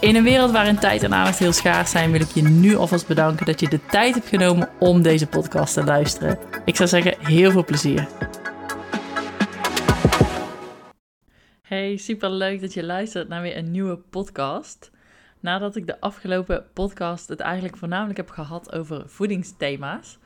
[0.00, 3.06] In een wereld waarin tijd en aandacht heel schaars zijn, wil ik je nu alvast
[3.06, 6.38] bedanken dat je de tijd hebt genomen om deze podcast te luisteren.
[6.64, 8.08] Ik zou zeggen, heel veel plezier.
[11.62, 14.90] Hey, super leuk dat je luistert naar weer een nieuwe podcast.
[15.40, 20.18] Nadat ik de afgelopen podcast het eigenlijk voornamelijk heb gehad over voedingsthema's,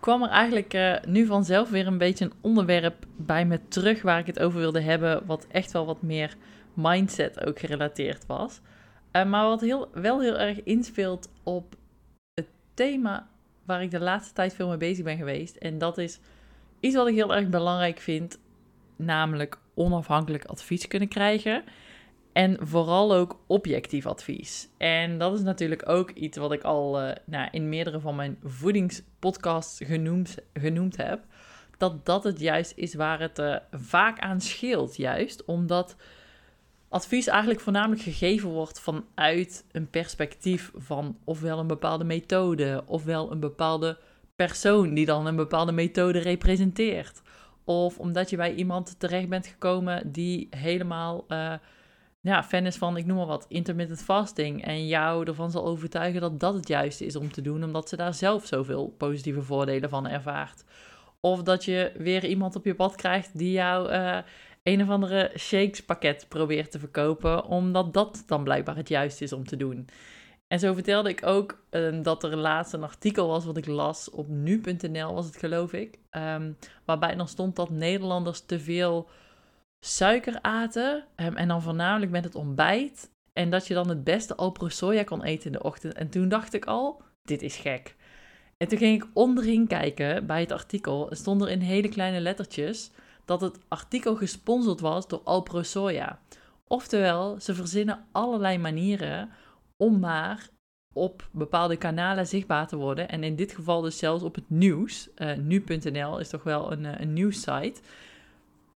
[0.00, 4.18] kwam er eigenlijk uh, nu vanzelf weer een beetje een onderwerp bij me terug waar
[4.18, 6.34] ik het over wilde hebben, wat echt wel wat meer
[6.74, 8.60] mindset ook gerelateerd was.
[9.18, 11.74] Uh, maar wat heel, wel heel erg inspeelt op
[12.34, 13.28] het thema
[13.64, 15.56] waar ik de laatste tijd veel mee bezig ben geweest.
[15.56, 16.20] En dat is
[16.80, 18.38] iets wat ik heel erg belangrijk vind,
[18.96, 21.64] namelijk onafhankelijk advies kunnen krijgen.
[22.32, 24.68] En vooral ook objectief advies.
[24.76, 28.38] En dat is natuurlijk ook iets wat ik al uh, nou, in meerdere van mijn
[28.42, 31.24] voedingspodcasts genoemd, genoemd heb.
[31.78, 35.44] Dat dat het juist is waar het uh, vaak aan scheelt, juist.
[35.44, 35.96] Omdat
[36.88, 43.40] advies eigenlijk voornamelijk gegeven wordt vanuit een perspectief van ofwel een bepaalde methode, ofwel een
[43.40, 43.98] bepaalde
[44.36, 47.22] persoon die dan een bepaalde methode representeert.
[47.64, 51.52] Of omdat je bij iemand terecht bent gekomen die helemaal uh,
[52.20, 54.64] ja, fan is van, ik noem maar wat, intermittent fasting.
[54.64, 57.96] En jou ervan zal overtuigen dat dat het juiste is om te doen, omdat ze
[57.96, 60.64] daar zelf zoveel positieve voordelen van ervaart.
[61.20, 64.18] Of dat je weer iemand op je pad krijgt die jou uh,
[64.62, 69.32] een of andere shakes pakket probeert te verkopen, omdat dat dan blijkbaar het juiste is
[69.32, 69.88] om te doen.
[70.48, 74.10] En zo vertelde ik ook uh, dat er laatst een artikel was wat ik las
[74.10, 75.98] op nu.nl, was het geloof ik.
[76.10, 79.08] Um, waarbij dan stond dat Nederlanders te veel
[79.80, 81.04] suiker aten.
[81.16, 83.10] Um, en dan voornamelijk met het ontbijt.
[83.32, 85.94] En dat je dan het beste Alpro soja kon eten in de ochtend.
[85.94, 87.96] En toen dacht ik al, dit is gek.
[88.56, 91.10] En toen ging ik onderin kijken bij het artikel.
[91.10, 92.90] Er stonden er in hele kleine lettertjes
[93.28, 96.18] dat het artikel gesponsord was door Alpro Soja.
[96.66, 99.30] Oftewel, ze verzinnen allerlei manieren
[99.76, 100.48] om maar
[100.92, 103.08] op bepaalde kanalen zichtbaar te worden.
[103.08, 105.08] En in dit geval dus zelfs op het nieuws.
[105.16, 107.80] Uh, nu.nl is toch wel een, een nieuwssite.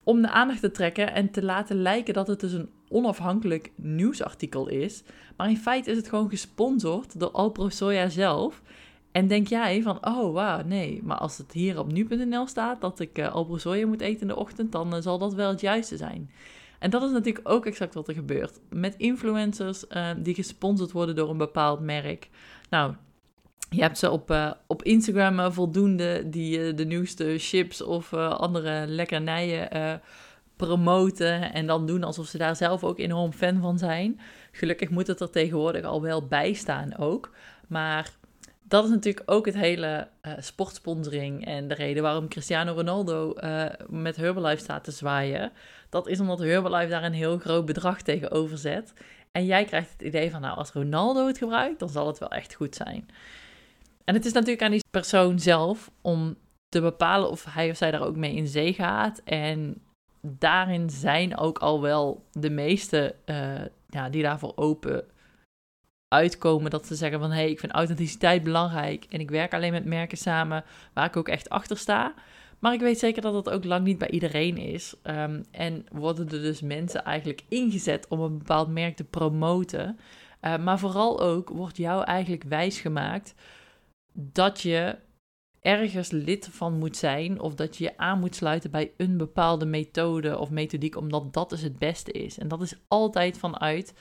[0.05, 4.69] Om de aandacht te trekken en te laten lijken dat het dus een onafhankelijk nieuwsartikel
[4.69, 5.03] is.
[5.37, 8.63] Maar in feite is het gewoon gesponsord door Alpro Soja zelf.
[9.13, 13.01] En denk jij van, oh wauw, nee, maar als het hier op nu.nl staat dat
[13.01, 15.61] ik uh, Alpro Soja moet eten in de ochtend, dan uh, zal dat wel het
[15.61, 16.31] juiste zijn.
[16.79, 18.61] En dat is natuurlijk ook exact wat er gebeurt.
[18.69, 22.29] Met influencers uh, die gesponsord worden door een bepaald merk.
[22.71, 22.95] Nou,
[23.71, 30.01] je hebt ze op, op Instagram voldoende die de nieuwste chips of andere lekkernijen
[30.57, 31.53] promoten.
[31.53, 34.21] En dan doen alsof ze daar zelf ook enorm fan van zijn.
[34.53, 37.31] Gelukkig moet het er tegenwoordig al wel bij staan ook.
[37.69, 38.11] Maar
[38.71, 43.65] dat is natuurlijk ook het hele uh, sportsponsoring en de reden waarom Cristiano Ronaldo uh,
[43.89, 45.53] met Herbalife staat te zwaaien.
[45.89, 48.93] Dat is omdat Herbalife daar een heel groot bedrag tegenover zet.
[49.33, 52.31] En jij krijgt het idee van, nou, als Ronaldo het gebruikt, dan zal het wel
[52.31, 53.09] echt goed zijn.
[54.05, 56.37] En het is natuurlijk aan die persoon zelf om
[56.69, 59.21] te bepalen of hij of zij daar ook mee in zee gaat.
[59.25, 59.83] En
[60.21, 65.05] daarin zijn ook al wel de meeste uh, ja, die daarvoor open
[66.15, 69.73] uitkomen dat ze zeggen van hé, hey, ik vind authenticiteit belangrijk en ik werk alleen
[69.73, 72.15] met merken samen waar ik ook echt achter sta.
[72.59, 74.95] Maar ik weet zeker dat dat ook lang niet bij iedereen is.
[75.03, 79.99] Um, en worden er dus mensen eigenlijk ingezet om een bepaald merk te promoten.
[80.43, 83.35] Uh, maar vooral ook wordt jou eigenlijk wijsgemaakt
[84.13, 84.97] dat je
[85.61, 89.67] ergens lid van moet zijn of dat je je aan moet sluiten bij een bepaalde
[89.67, 92.39] methode of methodiek, omdat dat dus het beste is.
[92.39, 93.95] En dat is altijd vanuit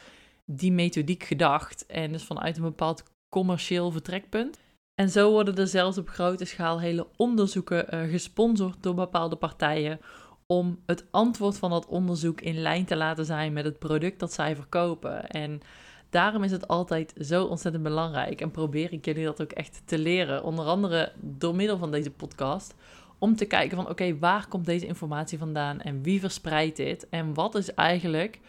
[0.52, 4.60] die methodiek gedacht en dus vanuit een bepaald commercieel vertrekpunt.
[4.96, 10.00] En zo worden er zelfs op grote schaal hele onderzoeken uh, gesponsord door bepaalde partijen
[10.46, 14.34] om het antwoord van dat onderzoek in lijn te laten zijn met het product dat
[14.34, 15.28] zij verkopen.
[15.28, 15.62] En
[16.10, 19.98] daarom is het altijd zo ontzettend belangrijk en probeer ik jullie dat ook echt te
[19.98, 22.76] leren, onder andere door middel van deze podcast,
[23.18, 27.34] om te kijken van oké, waar komt deze informatie vandaan en wie verspreidt dit en
[27.34, 28.40] wat is eigenlijk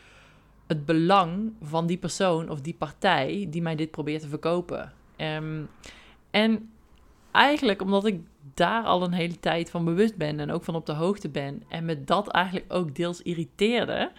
[0.70, 4.92] het belang van die persoon of die partij die mij dit probeert te verkopen.
[5.16, 5.68] Um,
[6.30, 6.70] en
[7.32, 8.20] eigenlijk omdat ik
[8.54, 11.62] daar al een hele tijd van bewust ben en ook van op de hoogte ben
[11.68, 14.12] en me dat eigenlijk ook deels irriteerde,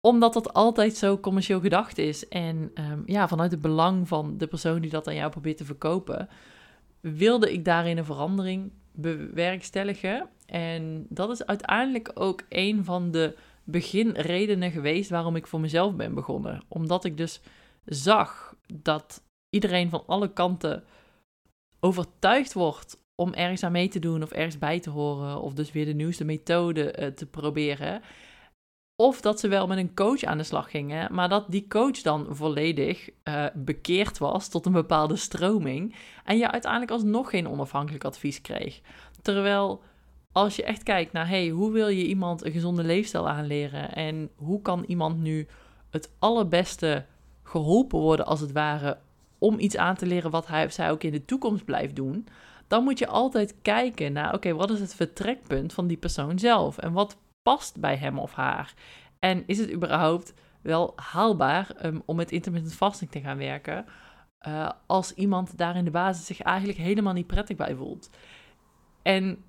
[0.00, 4.46] omdat dat altijd zo commercieel gedacht is en um, ja, vanuit het belang van de
[4.46, 6.28] persoon die dat aan jou probeert te verkopen,
[7.00, 10.28] wilde ik daarin een verandering bewerkstelligen.
[10.46, 13.36] En dat is uiteindelijk ook een van de
[13.70, 16.62] beginredenen geweest waarom ik voor mezelf ben begonnen.
[16.68, 17.40] Omdat ik dus
[17.84, 20.84] zag dat iedereen van alle kanten
[21.80, 25.72] overtuigd wordt om ergens aan mee te doen of ergens bij te horen, of dus
[25.72, 28.02] weer de nieuwste methode uh, te proberen.
[28.96, 32.02] Of dat ze wel met een coach aan de slag gingen, maar dat die coach
[32.02, 35.94] dan volledig uh, bekeerd was tot een bepaalde stroming.
[36.24, 38.80] En je uiteindelijk alsnog geen onafhankelijk advies kreeg.
[39.22, 39.82] Terwijl
[40.38, 43.94] als je echt kijkt naar, hey, hoe wil je iemand een gezonde leefstijl aanleren?
[43.94, 45.46] En hoe kan iemand nu
[45.90, 47.04] het allerbeste
[47.42, 48.98] geholpen worden, als het ware,
[49.38, 52.26] om iets aan te leren wat hij of zij ook in de toekomst blijft doen?
[52.66, 56.78] Dan moet je altijd kijken naar, oké, wat is het vertrekpunt van die persoon zelf?
[56.78, 58.74] En wat past bij hem of haar?
[59.18, 63.86] En is het überhaupt wel haalbaar um, om met intermittent fasting te gaan werken?
[64.48, 68.10] Uh, als iemand daar in de basis zich eigenlijk helemaal niet prettig bij voelt.
[69.02, 69.42] En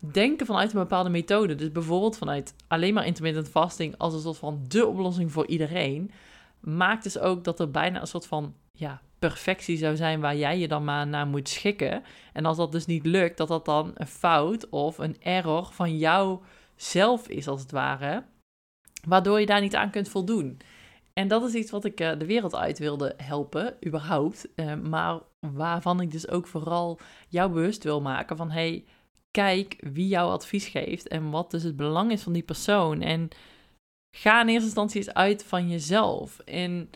[0.00, 4.36] denken vanuit een bepaalde methode, dus bijvoorbeeld vanuit alleen maar intermittent fasting als een soort
[4.36, 6.10] van de oplossing voor iedereen,
[6.60, 10.58] maakt dus ook dat er bijna een soort van ja, perfectie zou zijn waar jij
[10.58, 12.02] je dan maar naar moet schikken.
[12.32, 15.96] En als dat dus niet lukt, dat dat dan een fout of een error van
[15.96, 16.40] jou
[16.76, 18.24] zelf is, als het ware,
[19.06, 20.58] waardoor je daar niet aan kunt voldoen.
[21.12, 24.48] En dat is iets wat ik uh, de wereld uit wilde helpen, überhaupt.
[24.56, 28.50] Uh, maar waarvan ik dus ook vooral jou bewust wil maken van...
[28.50, 28.84] hey,
[29.36, 33.00] kijk wie jouw advies geeft en wat dus het belang is van die persoon.
[33.02, 33.28] En
[34.16, 36.38] ga in eerste instantie eens uit van jezelf.
[36.38, 36.90] En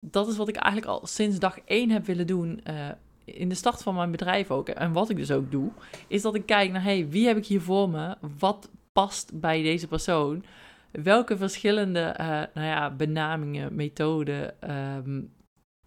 [0.00, 2.60] dat is wat ik eigenlijk al sinds dag één heb willen doen.
[2.68, 2.88] Uh,
[3.24, 4.68] in de start van mijn bedrijf ook.
[4.68, 5.70] En wat ik dus ook doe,
[6.08, 8.16] is dat ik kijk naar: hey, wie heb ik hier voor me?
[8.38, 10.44] Wat past bij deze persoon?
[10.90, 14.54] Welke verschillende uh, nou ja, benamingen, methoden,
[14.96, 15.32] um,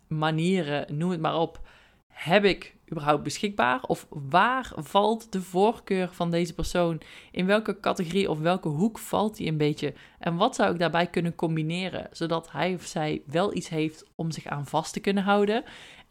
[0.07, 1.59] manieren, noem het maar op,
[2.07, 3.81] heb ik überhaupt beschikbaar?
[3.81, 7.01] Of waar valt de voorkeur van deze persoon?
[7.31, 9.93] In welke categorie of welke hoek valt die een beetje?
[10.19, 14.31] En wat zou ik daarbij kunnen combineren, zodat hij of zij wel iets heeft om
[14.31, 15.63] zich aan vast te kunnen houden?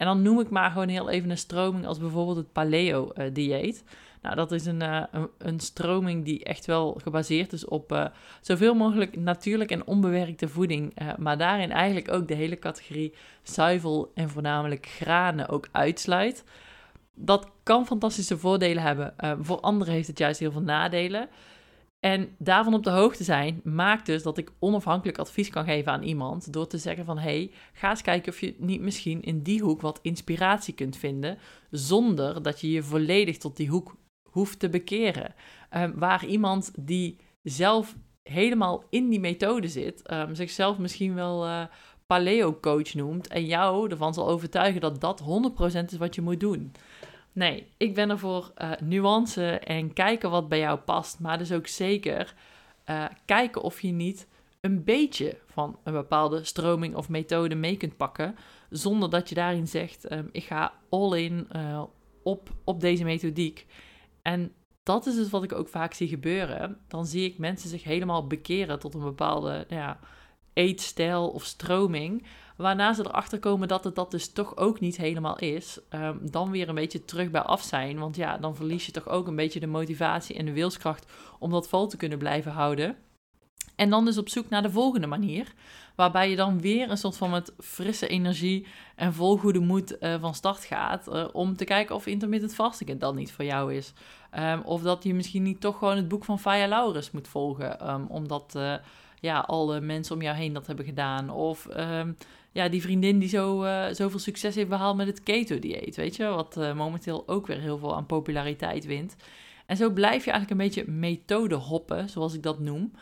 [0.04, 3.84] En dan noem ik maar gewoon heel even een stroming als bijvoorbeeld het paleo-dieet.
[4.22, 5.02] Nou, dat is een, uh,
[5.38, 8.06] een, stroming die echt wel gebaseerd is op uh,
[8.40, 11.00] zoveel mogelijk natuurlijk en onbewerkte voeding.
[11.02, 16.44] Uh, maar daarin eigenlijk ook de hele categorie zuivel en voornamelijk granen ook uitsluit.
[17.14, 19.14] Dat kan fantastische voordelen hebben.
[19.40, 21.28] voor anderen heeft het juist heel veel nadelen.
[22.04, 26.02] En daarvan op de hoogte zijn maakt dus dat ik onafhankelijk advies kan geven aan
[26.02, 29.62] iemand door te zeggen van hey, ga eens kijken of je niet misschien in die
[29.62, 31.38] hoek wat inspiratie kunt vinden
[31.70, 35.34] zonder dat je je volledig tot die hoek hoeft te bekeren.
[35.76, 41.64] Um, waar iemand die zelf helemaal in die methode zit, um, zichzelf misschien wel uh,
[42.06, 46.72] paleo-coach noemt en jou ervan zal overtuigen dat dat 100% is wat je moet doen.
[47.34, 51.52] Nee, ik ben er voor uh, nuance en kijken wat bij jou past, maar dus
[51.52, 52.34] ook zeker
[52.90, 54.28] uh, kijken of je niet
[54.60, 58.36] een beetje van een bepaalde stroming of methode mee kunt pakken,
[58.70, 61.82] zonder dat je daarin zegt: um, ik ga all in uh,
[62.22, 63.66] op, op deze methodiek.
[64.22, 64.52] En
[64.82, 66.78] dat is dus wat ik ook vaak zie gebeuren.
[66.88, 69.98] Dan zie ik mensen zich helemaal bekeren tot een bepaalde nou ja,
[70.52, 72.26] eetstijl of stroming.
[72.56, 75.78] Waarna ze erachter komen dat het dat dus toch ook niet helemaal is.
[75.90, 77.98] Um, dan weer een beetje terug bij af zijn.
[77.98, 81.50] Want ja, dan verlies je toch ook een beetje de motivatie en de wilskracht om
[81.50, 82.96] dat vol te kunnen blijven houden.
[83.76, 85.52] En dan dus op zoek naar de volgende manier.
[85.96, 90.20] Waarbij je dan weer een soort van met frisse energie en vol goede moed uh,
[90.20, 91.08] van start gaat.
[91.08, 93.92] Uh, om te kijken of intermittent fasting dan niet voor jou is.
[94.38, 97.90] Um, of dat je misschien niet toch gewoon het boek van Faya Laurens moet volgen.
[97.90, 98.74] Um, omdat uh,
[99.24, 101.30] ja, alle mensen om jou heen dat hebben gedaan.
[101.30, 102.16] Of um,
[102.52, 105.96] ja, die vriendin die zo, zoveel succes heeft behaald met het keto-dieet.
[105.96, 109.16] Weet je, wat momenteel ook weer heel veel aan populariteit wint.
[109.66, 112.92] En zo blijf je eigenlijk een beetje methode hoppen, zoals ik dat noem.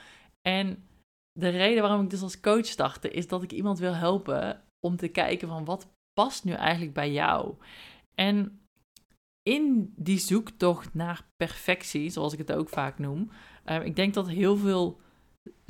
[0.42, 0.84] En
[1.32, 4.96] de reden waarom ik dus als coach startte, is dat ik iemand wil helpen om
[4.96, 7.54] te kijken van wat past nu eigenlijk bij jou.
[8.14, 8.60] En
[9.42, 13.30] in die zoektocht naar perfectie, zoals ik het ook vaak noem,
[13.66, 15.00] uh, ik denk dat heel veel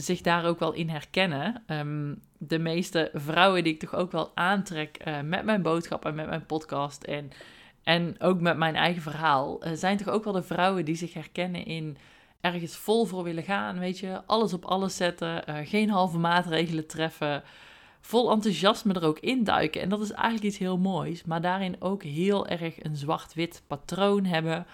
[0.03, 1.63] zich daar ook wel in herkennen.
[1.67, 6.15] Um, de meeste vrouwen die ik toch ook wel aantrek uh, met mijn boodschap en
[6.15, 7.31] met mijn podcast en,
[7.83, 11.15] en ook met mijn eigen verhaal, uh, zijn toch ook wel de vrouwen die zich
[11.15, 11.97] herkennen in
[12.43, 14.23] ergens vol voor willen gaan, weet je.
[14.27, 17.43] Alles op alles zetten, uh, geen halve maatregelen treffen.
[18.01, 19.81] Vol enthousiasme er ook induiken.
[19.81, 21.25] En dat is eigenlijk iets heel moois.
[21.25, 24.67] Maar daarin ook heel erg een zwart-wit patroon hebben.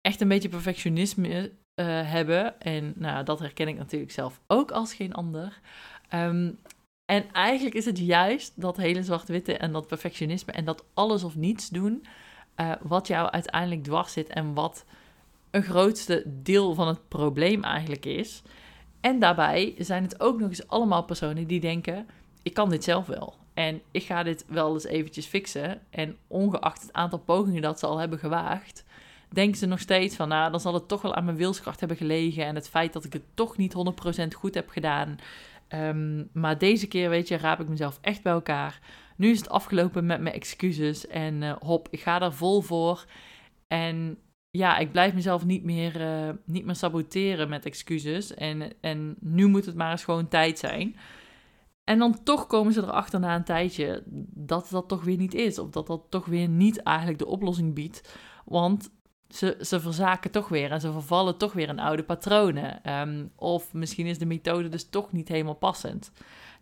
[0.00, 2.60] Echt een beetje perfectionisme uh, hebben.
[2.60, 5.60] En nou, dat herken ik natuurlijk zelf ook als geen ander.
[6.14, 6.58] Um,
[7.04, 11.36] en eigenlijk is het juist dat hele zwart-witte en dat perfectionisme en dat alles of
[11.36, 12.06] niets doen
[12.56, 14.84] uh, wat jou uiteindelijk dwars zit en wat
[15.50, 18.42] een grootste deel van het probleem eigenlijk is.
[19.00, 22.06] En daarbij zijn het ook nog eens allemaal personen die denken:
[22.42, 23.34] ik kan dit zelf wel.
[23.54, 25.80] En ik ga dit wel eens eventjes fixen.
[25.90, 28.84] En ongeacht het aantal pogingen dat ze al hebben gewaagd,
[29.32, 31.96] denken ze nog steeds van, nou, dan zal het toch wel aan mijn wilskracht hebben
[31.96, 32.44] gelegen.
[32.44, 33.74] En het feit dat ik het toch niet
[34.22, 35.16] 100% goed heb gedaan.
[35.68, 38.80] Um, maar deze keer, weet je, raap ik mezelf echt bij elkaar.
[39.16, 41.06] Nu is het afgelopen met mijn excuses.
[41.06, 43.04] En uh, hop, ik ga daar vol voor.
[43.68, 44.18] En
[44.50, 48.34] ja, ik blijf mezelf niet meer, uh, niet meer saboteren met excuses.
[48.34, 50.96] En, en nu moet het maar eens gewoon tijd zijn.
[51.84, 54.02] En dan toch komen ze erachter na een tijdje
[54.34, 55.58] dat dat toch weer niet is.
[55.58, 58.18] Of dat dat toch weer niet eigenlijk de oplossing biedt.
[58.44, 58.90] Want
[59.32, 62.84] ze, ze verzaken toch weer en ze vervallen toch weer in oude patronen.
[62.84, 66.12] Ehm, of misschien is de methode dus toch niet helemaal passend.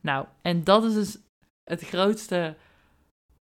[0.01, 1.19] Nou, en dat is dus
[1.65, 2.55] het grootste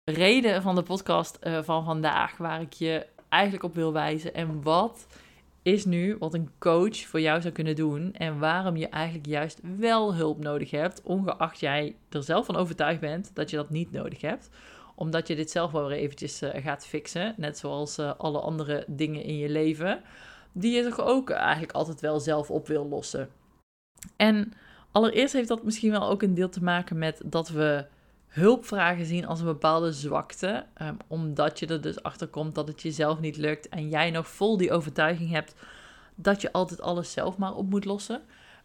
[0.03, 4.33] reden van de podcast uh, van vandaag, waar ik je eigenlijk op wil wijzen.
[4.33, 5.07] En wat
[5.61, 9.59] is nu wat een coach voor jou zou kunnen doen en waarom je eigenlijk juist
[9.77, 13.91] wel hulp nodig hebt, ongeacht jij er zelf van overtuigd bent dat je dat niet
[13.91, 14.49] nodig hebt
[14.99, 17.33] omdat je dit zelf wel weer eventjes uh, gaat fixen.
[17.37, 20.01] Net zoals uh, alle andere dingen in je leven.
[20.51, 23.29] Die je toch ook eigenlijk altijd wel zelf op wil lossen.
[24.15, 24.53] En
[24.91, 27.85] allereerst heeft dat misschien wel ook een deel te maken met dat we
[28.27, 30.65] hulpvragen zien als een bepaalde zwakte.
[30.81, 33.69] Um, omdat je er dus achter komt dat het jezelf niet lukt.
[33.69, 35.55] En jij nog vol die overtuiging hebt
[36.15, 38.21] dat je altijd alles zelf maar op moet lossen.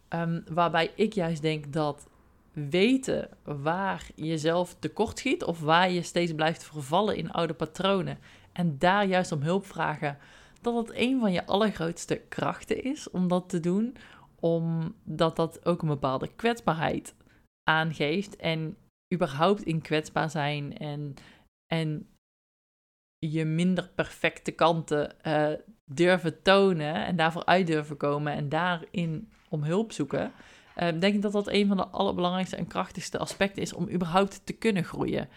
[0.09, 2.07] Um, waarbij ik juist denk dat
[2.55, 8.17] weten waar je zelf tekort schiet of waar je steeds blijft vervallen in oude patronen
[8.51, 10.17] en daar juist om hulp vragen,
[10.61, 13.95] dat het een van je allergrootste krachten is om dat te doen,
[14.39, 17.15] omdat dat ook een bepaalde kwetsbaarheid
[17.69, 18.77] aangeeft en
[19.13, 21.13] überhaupt in kwetsbaar zijn en,
[21.73, 22.07] en
[23.17, 25.51] je minder perfecte kanten uh,
[25.85, 30.31] durven tonen en daarvoor uit durven komen en daarin om hulp zoeken
[30.83, 34.41] Um, denk ik dat dat een van de allerbelangrijkste en krachtigste aspecten is om überhaupt
[34.43, 35.27] te kunnen groeien.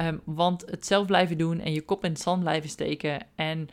[0.00, 3.68] Um, want het zelf blijven doen en je kop in het zand blijven steken en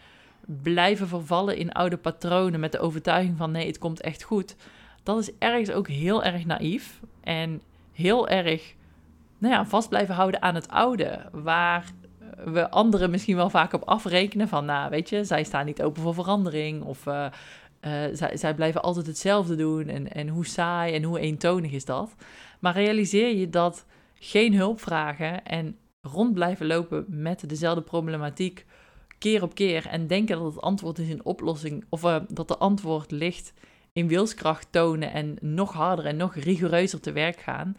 [0.46, 4.56] blijven vervallen in oude patronen met de overtuiging van nee, het komt echt goed.
[5.04, 8.76] Dat is ergens ook heel erg naïef en heel erg
[9.38, 11.30] nou ja, vast blijven houden aan het oude.
[11.32, 11.86] Waar
[12.44, 16.02] we anderen misschien wel vaak op afrekenen van, nou weet je, zij staan niet open
[16.02, 17.26] voor verandering of uh,
[17.86, 21.86] uh, zij, zij, blijven altijd hetzelfde doen en, en hoe saai en hoe eentonig is
[21.86, 22.16] dat.
[22.60, 28.66] Maar realiseer je dat geen hulp vragen en rond blijven lopen met dezelfde problematiek
[29.18, 32.58] keer op keer en denken dat het antwoord is in oplossing of uh, dat de
[32.58, 33.54] antwoord ligt
[33.94, 37.78] in wilskracht tonen en nog harder en nog rigoureuzer te werk gaan,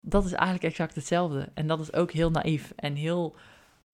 [0.00, 1.48] dat is eigenlijk exact hetzelfde.
[1.54, 3.34] En dat is ook heel naïef en heel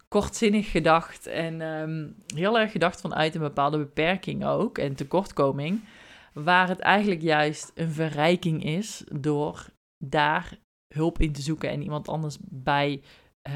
[0.09, 5.85] kortzinnig gedacht en um, heel erg gedacht vanuit een bepaalde beperking ook en tekortkoming,
[6.33, 9.67] waar het eigenlijk juist een verrijking is door
[10.05, 10.59] daar
[10.95, 13.03] hulp in te zoeken en iemand anders bij
[13.49, 13.55] uh,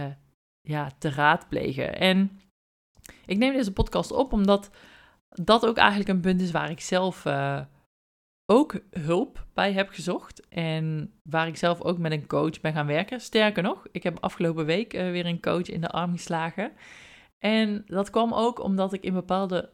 [0.61, 1.99] ja, te raadplegen.
[1.99, 2.41] En
[3.27, 4.71] ik neem deze podcast op omdat
[5.29, 7.61] dat ook eigenlijk een punt is waar ik zelf uh,
[8.53, 10.49] ook hulp bij heb gezocht.
[10.49, 13.21] En waar ik zelf ook met een coach ben gaan werken.
[13.21, 16.73] Sterker nog, ik heb afgelopen week uh, weer een coach in de arm geslagen.
[17.39, 19.71] En dat kwam ook omdat ik in bepaalde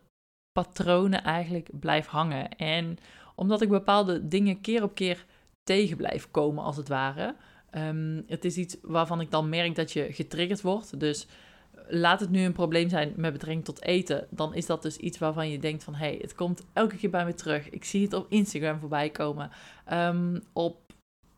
[0.52, 2.48] patronen eigenlijk blijf hangen.
[2.48, 2.98] En
[3.34, 5.24] omdat ik bepaalde dingen keer op keer
[5.62, 7.36] tegen blijf komen, als het ware.
[7.76, 11.00] Um, het is iets waarvan ik dan merk dat je getriggerd wordt.
[11.00, 11.26] Dus
[11.88, 15.18] laat het nu een probleem zijn met betrekking tot eten, dan is dat dus iets
[15.18, 17.70] waarvan je denkt van, hé, hey, het komt elke keer bij me terug.
[17.70, 19.50] Ik zie het op Instagram voorbij komen.
[19.92, 20.88] Um, op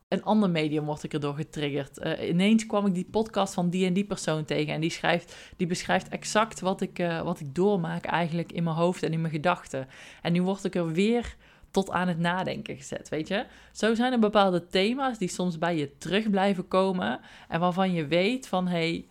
[0.09, 1.99] een ander medium word ik erdoor getriggerd.
[1.99, 5.37] Uh, ineens kwam ik die podcast van die en die persoon tegen en die, schrijft,
[5.57, 9.21] die beschrijft exact wat ik, uh, wat ik doormaak eigenlijk in mijn hoofd en in
[9.21, 9.89] mijn gedachten.
[10.23, 11.37] En nu word ik er weer
[11.71, 13.47] tot aan het nadenken gezet, weet je.
[13.73, 18.07] Zo zijn er bepaalde thema's die soms bij je terug blijven komen en waarvan je
[18.07, 19.05] weet van, hé, hey,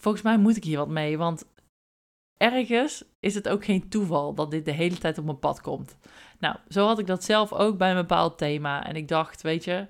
[0.00, 1.18] volgens mij moet ik hier wat mee.
[1.18, 1.44] Want
[2.36, 5.98] ergens is het ook geen toeval dat dit de hele tijd op mijn pad komt.
[6.38, 8.86] Nou, zo had ik dat zelf ook bij een bepaald thema.
[8.86, 9.86] En ik dacht, weet je,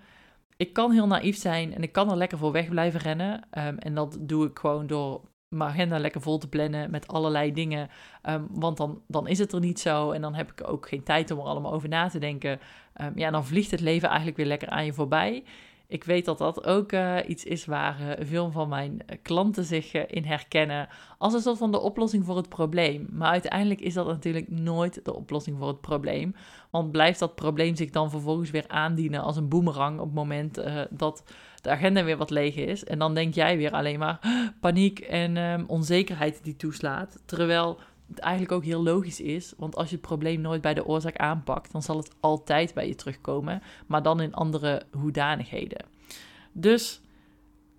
[0.57, 3.35] ik kan heel naïef zijn en ik kan er lekker voor weg blijven rennen.
[3.35, 7.53] Um, en dat doe ik gewoon door mijn agenda lekker vol te plannen met allerlei
[7.53, 7.89] dingen.
[8.29, 11.03] Um, want dan, dan is het er niet zo en dan heb ik ook geen
[11.03, 12.61] tijd om er allemaal over na te denken.
[13.01, 15.45] Um, ja, dan vliegt het leven eigenlijk weer lekker aan je voorbij.
[15.91, 19.93] Ik weet dat dat ook uh, iets is waar uh, veel van mijn klanten zich
[19.95, 20.89] in herkennen.
[21.19, 23.07] Als een soort van de oplossing voor het probleem.
[23.11, 26.35] Maar uiteindelijk is dat natuurlijk nooit de oplossing voor het probleem.
[26.71, 30.61] Want blijft dat probleem zich dan vervolgens weer aandienen als een boemerang op het moment
[30.91, 31.23] dat
[31.63, 32.85] de agenda weer wat leeg is.
[32.85, 34.19] En dan denk jij weer alleen maar
[34.61, 37.23] paniek en um, onzekerheid die toeslaat.
[37.27, 37.79] Terwijl
[38.15, 39.53] eigenlijk ook heel logisch is.
[39.57, 42.89] Want als je het probleem nooit bij de oorzaak aanpakt, dan zal het altijd bij
[42.89, 43.63] je terugkomen.
[43.87, 45.85] Maar dan in andere hoedanigheden.
[46.53, 47.01] Dus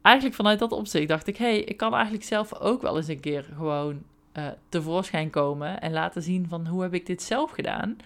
[0.01, 3.07] eigenlijk vanuit dat opzicht dacht ik: hé, hey, ik kan eigenlijk zelf ook wel eens
[3.07, 5.81] een keer gewoon uh, tevoorschijn komen.
[5.81, 7.97] En laten zien van hoe heb ik dit zelf gedaan.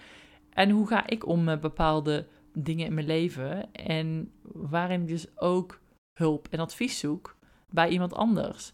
[0.49, 3.73] En hoe ga ik om met bepaalde dingen in mijn leven.
[3.73, 5.79] En waarin ik dus ook
[6.13, 7.35] hulp en advies zoek
[7.69, 8.73] bij iemand anders.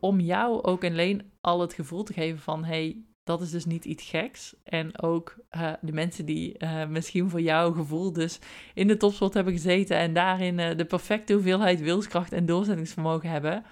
[0.00, 3.84] Om jou ook alleen al het gevoel te geven van hey, dat is dus niet
[3.84, 4.54] iets geks.
[4.64, 8.38] En ook uh, de mensen die uh, misschien voor jouw gevoel dus
[8.74, 13.64] in de topsport hebben gezeten en daarin uh, de perfecte hoeveelheid wilskracht en doorzettingsvermogen hebben,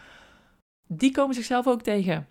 [0.87, 2.27] die komen zichzelf ook tegen.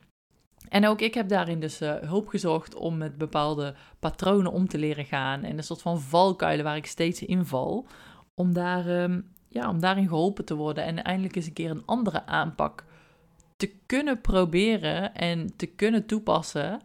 [0.70, 5.06] En ook ik heb daarin dus hulp gezocht om met bepaalde patronen om te leren
[5.06, 5.44] gaan.
[5.44, 7.88] En een soort van valkuilen waar ik steeds in val.
[8.34, 11.86] Om, daar, um, ja, om daarin geholpen te worden en eindelijk eens een keer een
[11.86, 12.86] andere aanpak
[13.56, 16.82] te kunnen proberen en te kunnen toepassen.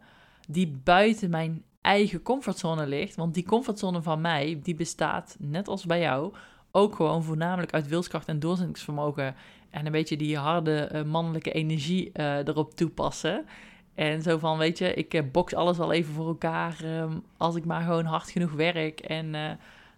[0.49, 3.17] Die buiten mijn eigen comfortzone ligt.
[3.17, 6.35] Want die comfortzone van mij, die bestaat, net als bij jou,
[6.71, 9.35] ook gewoon voornamelijk uit wilskracht en doorzettingsvermogen.
[9.71, 13.47] En een beetje die harde uh, mannelijke energie uh, erop toepassen.
[13.95, 17.57] En zo van, weet je, ik uh, box alles wel even voor elkaar um, als
[17.57, 19.01] ik maar gewoon hard genoeg werk.
[19.01, 19.31] En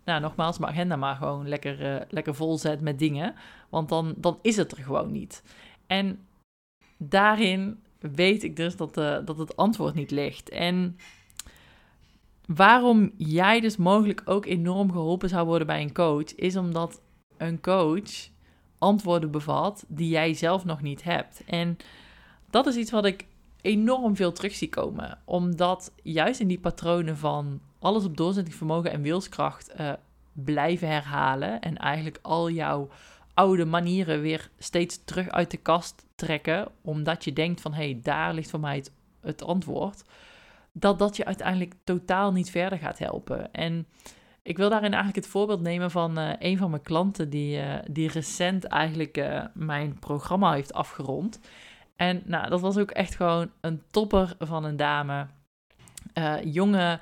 [0.04, 3.34] nou, nogmaals, mijn agenda maar gewoon lekker, lekker vol zet met dingen.
[3.68, 5.42] Want dan, dan is het er gewoon niet.
[5.86, 6.18] En
[7.08, 10.48] daarin weet ik dus dat, dat het antwoord niet ligt.
[10.48, 10.96] En
[12.46, 17.00] waarom jij dus mogelijk ook enorm geholpen zou worden bij een coach, is omdat
[17.36, 18.30] een coach
[18.78, 21.42] antwoorden bevat die jij zelf nog niet hebt.
[21.46, 21.76] En
[22.50, 23.26] dat is iets wat ik
[23.60, 25.18] enorm veel terug zie komen.
[25.24, 29.92] Omdat juist in die patronen van alles op doorzettingsvermogen en wilskracht uh,
[30.32, 31.60] blijven herhalen.
[31.60, 32.88] En eigenlijk al jouw
[33.34, 36.68] oude manieren weer steeds terug uit de kast trekken.
[36.82, 40.04] Omdat je denkt van hé, hey, daar ligt voor mij het, het antwoord.
[40.72, 43.52] Dat dat je uiteindelijk totaal niet verder gaat helpen.
[43.52, 43.86] En
[44.42, 47.74] ik wil daarin eigenlijk het voorbeeld nemen van uh, een van mijn klanten die, uh,
[47.90, 51.40] die recent eigenlijk uh, mijn programma heeft afgerond.
[51.96, 55.26] En nou, dat was ook echt gewoon een topper van een dame.
[56.44, 57.00] jonge,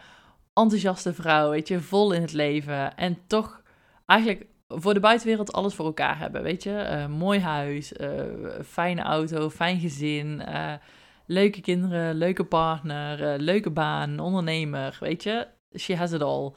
[0.52, 2.96] enthousiaste vrouw, weet je, vol in het leven.
[2.96, 3.62] En toch
[4.06, 7.06] eigenlijk voor de buitenwereld alles voor elkaar hebben, weet je.
[7.10, 7.92] mooi huis,
[8.64, 10.42] fijne auto, fijn gezin,
[11.26, 15.46] leuke kinderen, leuke partner, leuke baan, ondernemer, weet je.
[15.78, 16.52] She has it all.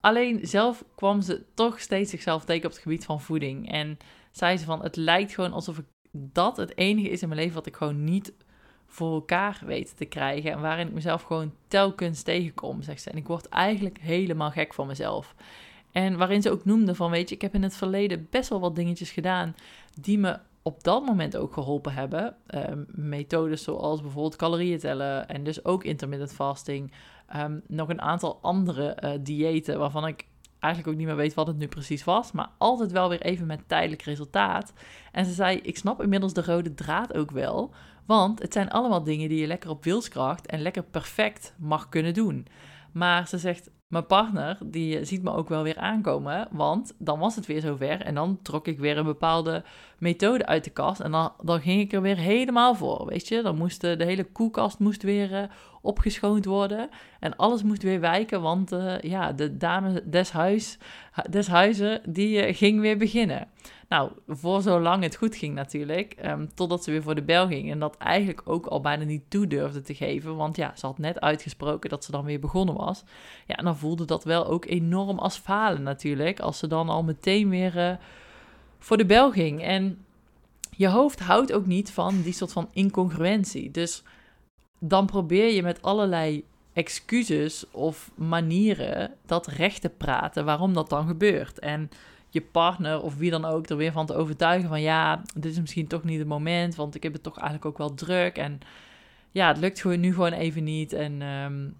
[0.00, 3.72] Alleen zelf kwam ze toch steeds zichzelf tegen op het gebied van voeding.
[3.72, 3.98] En
[4.30, 7.54] zei ze van, het lijkt gewoon alsof ik dat het enige is in mijn leven
[7.54, 8.32] wat ik gewoon niet
[8.86, 10.50] voor elkaar weet te krijgen.
[10.50, 13.10] En waarin ik mezelf gewoon telkens tegenkom, zegt ze.
[13.10, 15.34] En ik word eigenlijk helemaal gek van mezelf.
[15.96, 18.60] En waarin ze ook noemde van, weet je, ik heb in het verleden best wel
[18.60, 19.54] wat dingetjes gedaan
[20.00, 22.36] die me op dat moment ook geholpen hebben.
[22.50, 26.92] Uh, methodes zoals bijvoorbeeld calorieën tellen en dus ook intermittent fasting.
[27.36, 30.26] Um, nog een aantal andere uh, diëten waarvan ik
[30.58, 33.46] eigenlijk ook niet meer weet wat het nu precies was, maar altijd wel weer even
[33.46, 34.72] met tijdelijk resultaat.
[35.12, 37.74] En ze zei: Ik snap inmiddels de rode draad ook wel,
[38.06, 42.14] want het zijn allemaal dingen die je lekker op wilskracht en lekker perfect mag kunnen
[42.14, 42.46] doen.
[42.92, 47.36] Maar ze zegt: mijn partner, die ziet me ook wel weer aankomen, want dan was
[47.36, 49.64] het weer zover en dan trok ik weer een bepaalde
[49.98, 53.42] methode uit de kast en dan, dan ging ik er weer helemaal voor, weet je.
[53.42, 55.42] Dan moest de, de hele koelkast moest weer uh,
[55.82, 56.88] opgeschoond worden
[57.20, 60.78] en alles moest weer wijken, want ja, de dame des, huis,
[61.30, 63.48] des huizen, die ging weer beginnen.
[63.88, 67.70] Nou, voor zolang het goed ging natuurlijk, um, totdat ze weer voor de bel ging.
[67.70, 70.36] En dat eigenlijk ook al bijna niet toe durfde te geven.
[70.36, 73.02] Want ja, ze had net uitgesproken dat ze dan weer begonnen was.
[73.46, 76.40] Ja, en dan voelde dat wel ook enorm als falen natuurlijk.
[76.40, 77.96] Als ze dan al meteen weer uh,
[78.78, 79.62] voor de bel ging.
[79.62, 80.04] En
[80.70, 83.70] je hoofd houdt ook niet van die soort van incongruentie.
[83.70, 84.02] Dus
[84.78, 91.06] dan probeer je met allerlei excuses of manieren dat recht te praten waarom dat dan
[91.06, 91.58] gebeurt.
[91.58, 91.90] En
[92.36, 95.60] je partner of wie dan ook er weer van te overtuigen van ja, dit is
[95.60, 98.38] misschien toch niet het moment, want ik heb het toch eigenlijk ook wel druk.
[98.38, 98.58] En
[99.30, 100.92] ja, het lukt gewoon nu gewoon even niet.
[100.92, 101.76] En um,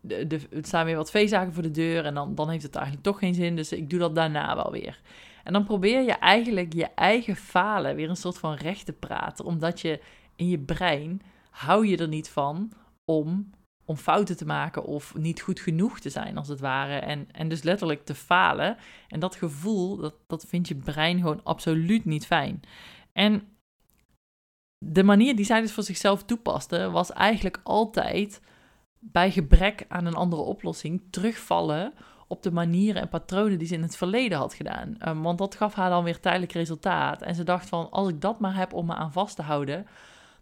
[0.00, 3.04] de, er staan weer wat veezaken voor de deur en dan, dan heeft het eigenlijk
[3.04, 5.00] toch geen zin, dus ik doe dat daarna wel weer.
[5.44, 9.44] En dan probeer je eigenlijk je eigen falen weer een soort van recht te praten,
[9.44, 10.00] omdat je
[10.36, 12.72] in je brein hou je er niet van
[13.04, 13.50] om
[13.84, 16.98] om fouten te maken of niet goed genoeg te zijn, als het ware.
[16.98, 18.76] En, en dus letterlijk te falen.
[19.08, 22.60] En dat gevoel, dat, dat vindt je brein gewoon absoluut niet fijn.
[23.12, 23.48] En
[24.78, 28.40] de manier die zij dus voor zichzelf toepaste, was eigenlijk altijd
[28.98, 31.92] bij gebrek aan een andere oplossing terugvallen
[32.26, 34.96] op de manieren en patronen die ze in het verleden had gedaan.
[35.08, 37.22] Um, want dat gaf haar dan weer tijdelijk resultaat.
[37.22, 39.86] En ze dacht van, als ik dat maar heb om me aan vast te houden,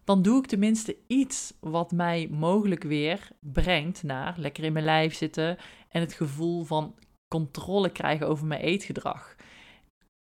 [0.05, 5.15] dan doe ik tenminste iets wat mij mogelijk weer brengt naar lekker in mijn lijf
[5.15, 5.57] zitten
[5.89, 6.95] en het gevoel van
[7.29, 9.37] controle krijgen over mijn eetgedrag.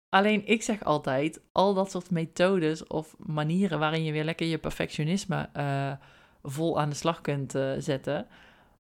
[0.08, 4.58] Alleen ik zeg altijd, al dat soort methodes of manieren waarin je weer lekker je
[4.58, 5.92] perfectionisme uh,
[6.42, 8.26] vol aan de slag kunt uh, zetten,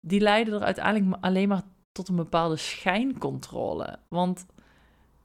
[0.07, 3.99] die leiden er uiteindelijk alleen maar tot een bepaalde schijncontrole.
[4.07, 4.45] Want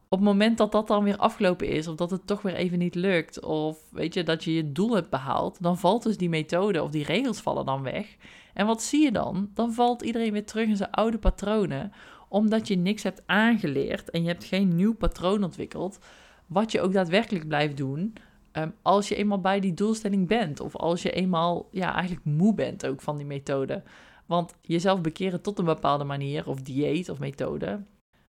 [0.09, 2.79] op het moment dat dat dan weer afgelopen is, of dat het toch weer even
[2.79, 6.29] niet lukt, of weet je, dat je je doel hebt behaald, dan valt dus die
[6.29, 8.17] methode of die regels vallen dan weg.
[8.55, 9.51] En wat zie je dan?
[9.55, 11.93] Dan valt iedereen weer terug in zijn oude patronen,
[12.29, 15.99] omdat je niks hebt aangeleerd en je hebt geen nieuw patroon ontwikkeld,
[16.47, 18.15] wat je ook daadwerkelijk blijft doen.
[18.53, 22.55] Um, als je eenmaal bij die doelstelling bent, of als je eenmaal ja, eigenlijk moe
[22.55, 23.83] bent ook van die methode.
[24.27, 27.81] Want jezelf bekeren tot een bepaalde manier, of dieet of methode,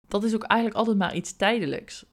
[0.08, 2.04] dat is ook eigenlijk altijd maar iets tijdelijks.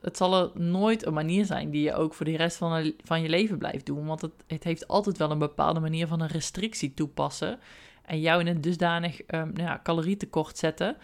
[0.00, 3.22] Het zal er nooit een manier zijn die je ook voor de rest van, van
[3.22, 4.06] je leven blijft doen.
[4.06, 7.58] Want het, het heeft altijd wel een bepaalde manier van een restrictie toepassen.
[8.02, 10.96] En jou in een dusdanig um, nou ja, calorietekort zetten.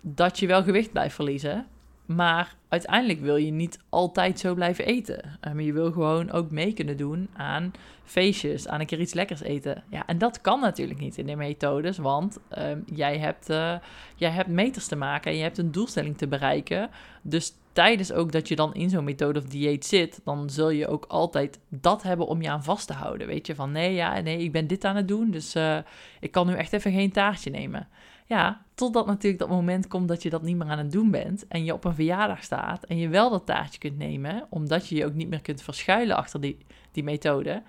[0.00, 1.66] Dat je wel gewicht blijft verliezen.
[2.06, 5.38] Maar uiteindelijk wil je niet altijd zo blijven eten.
[5.42, 7.72] Maar je wil gewoon ook mee kunnen doen aan
[8.04, 9.84] feestjes, aan een keer iets lekkers eten.
[9.90, 13.74] Ja, en dat kan natuurlijk niet in de methodes, want ehm, jij, hebt, uh,
[14.16, 16.90] jij hebt meters te maken en je hebt een doelstelling te bereiken.
[17.22, 20.88] Dus tijdens ook dat je dan in zo'n methode of dieet zit, dan zul je
[20.88, 23.26] ook altijd dat hebben om je aan vast te houden.
[23.26, 25.78] Weet je, van nee, ja, nee, ik ben dit aan het doen, dus uh,
[26.20, 27.88] ik kan nu echt even geen taartje nemen.
[28.26, 31.46] Ja, totdat natuurlijk dat moment komt dat je dat niet meer aan het doen bent
[31.48, 34.96] en je op een verjaardag staat en je wel dat taartje kunt nemen, omdat je
[34.96, 36.58] je ook niet meer kunt verschuilen achter die,
[36.92, 37.62] die methode.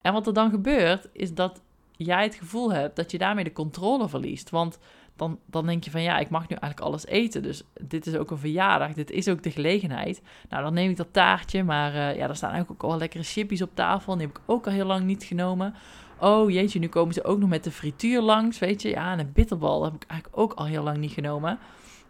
[0.00, 1.62] En wat er dan gebeurt, is dat
[1.96, 4.50] jij het gevoel hebt dat je daarmee de controle verliest.
[4.50, 4.78] Want
[5.16, 7.42] dan, dan denk je van ja, ik mag nu eigenlijk alles eten.
[7.42, 10.22] Dus dit is ook een verjaardag, dit is ook de gelegenheid.
[10.48, 13.22] Nou, dan neem ik dat taartje, maar uh, ja, er staan eigenlijk ook al lekkere
[13.22, 14.16] chippies op tafel.
[14.16, 15.74] Die heb ik ook al heel lang niet genomen.
[16.18, 18.88] Oh jeetje, nu komen ze ook nog met de frituur langs, weet je.
[18.88, 21.58] Ja, en een bitterbal heb ik eigenlijk ook al heel lang niet genomen.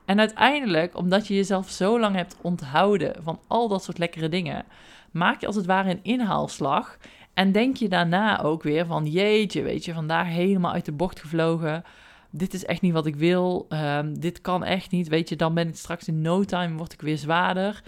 [0.05, 4.65] En uiteindelijk, omdat je jezelf zo lang hebt onthouden van al dat soort lekkere dingen,
[5.11, 6.97] maak je als het ware een inhaalslag.
[7.35, 11.21] En denk je daarna ook weer van, jeetje, weet je, vandaag helemaal uit de bocht
[11.21, 11.85] gevlogen.
[12.31, 13.67] Dit is echt niet wat ik wil.
[13.69, 15.09] Um, dit kan echt niet.
[15.09, 17.83] Weet je, dan ben ik straks in no time, word ik weer zwaarder.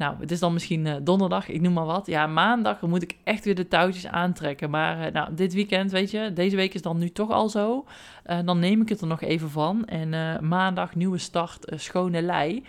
[0.00, 2.06] Nou, het is dan misschien uh, donderdag, ik noem maar wat.
[2.06, 4.70] Ja, maandag moet ik echt weer de touwtjes aantrekken.
[4.70, 7.84] Maar uh, nou, dit weekend, weet je, deze week is dan nu toch al zo.
[8.26, 9.84] Uh, dan neem ik het er nog even van.
[9.84, 10.08] En
[10.48, 12.64] maandag, nieuwe start, schone lei.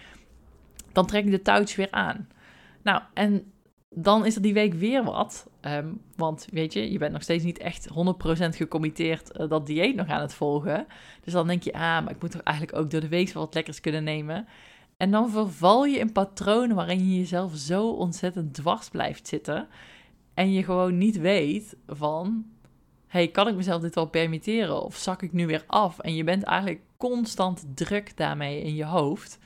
[0.92, 2.28] Dan trek ik de touwtjes weer aan.
[2.84, 3.52] Nou, en
[3.90, 5.50] dan is er die week weer wat.
[5.62, 7.94] Um, want weet je, je bent nog steeds niet echt 100%
[8.50, 10.88] gecommitteerd dat dieet nog aan het volgen.
[11.24, 13.54] Dus dan denk je, ah, maar ik moet toch eigenlijk ook door de week wat
[13.54, 14.48] lekkers kunnen nemen.
[15.02, 19.68] En dan verval je in patronen waarin je jezelf zo ontzettend dwars blijft zitten.
[20.34, 22.46] En je gewoon niet weet van,
[23.08, 24.84] hey, kan ik mezelf dit wel permitteren?
[24.84, 26.00] Of zak ik nu weer af?
[26.00, 29.40] En je bent eigenlijk constant druk daarmee in je hoofd.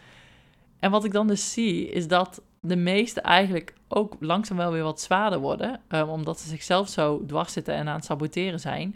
[0.80, 4.84] En wat ik dan dus zie, is dat de meesten eigenlijk ook langzaam wel weer
[4.84, 5.82] wat zwaarder worden.
[5.90, 8.96] Um, omdat ze zichzelf zo dwars zitten en aan het saboteren zijn.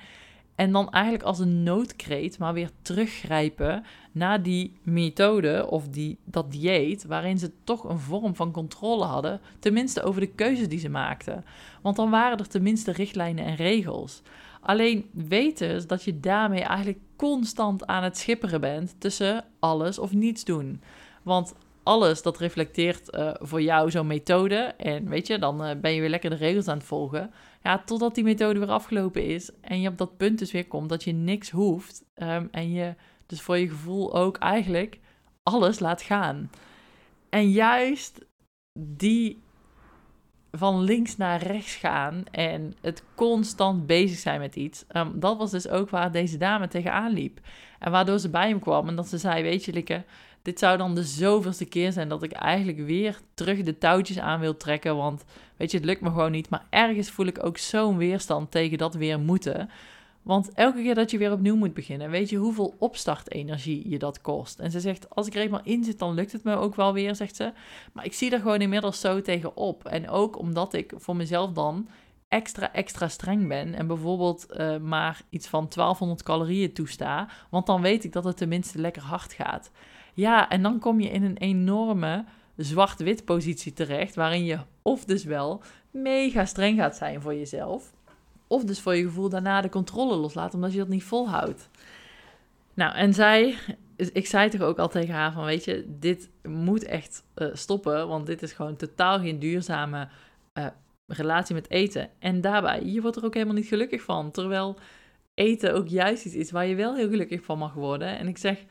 [0.59, 6.51] En dan eigenlijk als een noodkreet maar weer teruggrijpen naar die methode of die, dat
[6.51, 10.89] dieet, waarin ze toch een vorm van controle hadden, tenminste over de keuzes die ze
[10.89, 11.45] maakten.
[11.81, 14.21] Want dan waren er tenminste richtlijnen en regels.
[14.61, 20.43] Alleen weten dat je daarmee eigenlijk constant aan het schipperen bent tussen alles of niets
[20.43, 20.81] doen.
[21.23, 21.53] Want
[21.89, 24.55] alles dat reflecteert uh, voor jou zo'n methode.
[24.77, 27.31] En weet je, dan uh, ben je weer lekker de regels aan het volgen.
[27.63, 29.51] Ja, totdat die methode weer afgelopen is.
[29.61, 32.03] En je op dat punt dus weer komt dat je niks hoeft.
[32.15, 34.99] Um, en je dus voor je gevoel ook eigenlijk
[35.43, 36.49] alles laat gaan.
[37.29, 38.25] En juist
[38.79, 39.41] die
[40.51, 44.85] van links naar rechts gaan en het constant bezig zijn met iets.
[44.95, 47.39] Um, dat was dus ook waar deze dame tegenaan liep.
[47.79, 50.03] En waardoor ze bij hem kwam en dat ze zei, weet je Likke,
[50.49, 54.39] dit zou dan de zoveelste keer zijn dat ik eigenlijk weer terug de touwtjes aan
[54.39, 54.95] wil trekken.
[54.95, 55.23] Want
[55.57, 56.49] weet je, het lukt me gewoon niet.
[56.49, 59.69] Maar ergens voel ik ook zo'n weerstand tegen dat weer moeten.
[60.21, 64.21] Want elke keer dat je weer opnieuw moet beginnen, weet je hoeveel opstartenergie je dat
[64.21, 64.59] kost.
[64.59, 66.93] En ze zegt, als ik er eenmaal in zit, dan lukt het me ook wel
[66.93, 67.51] weer, zegt ze.
[67.93, 69.85] Maar ik zie er gewoon inmiddels zo tegen op.
[69.85, 71.87] En ook omdat ik voor mezelf dan
[72.27, 77.81] extra, extra streng ben en bijvoorbeeld uh, maar iets van 1200 calorieën toesta, want dan
[77.81, 79.71] weet ik dat het tenminste lekker hard gaat.
[80.19, 85.23] Ja, en dan kom je in een enorme zwart-wit positie terecht, waarin je of dus
[85.23, 87.93] wel mega streng gaat zijn voor jezelf,
[88.47, 91.69] of dus voor je gevoel daarna de controle loslaat, omdat je dat niet volhoudt.
[92.73, 93.55] Nou, en zij,
[93.95, 98.07] ik zei toch ook al tegen haar van, weet je, dit moet echt uh, stoppen,
[98.07, 100.07] want dit is gewoon totaal geen duurzame
[100.53, 100.65] uh,
[101.07, 102.09] relatie met eten.
[102.19, 104.31] En daarbij, je wordt er ook helemaal niet gelukkig van.
[104.31, 104.77] Terwijl
[105.33, 108.17] eten ook juist iets is waar je wel heel gelukkig van mag worden.
[108.17, 108.65] En ik zeg,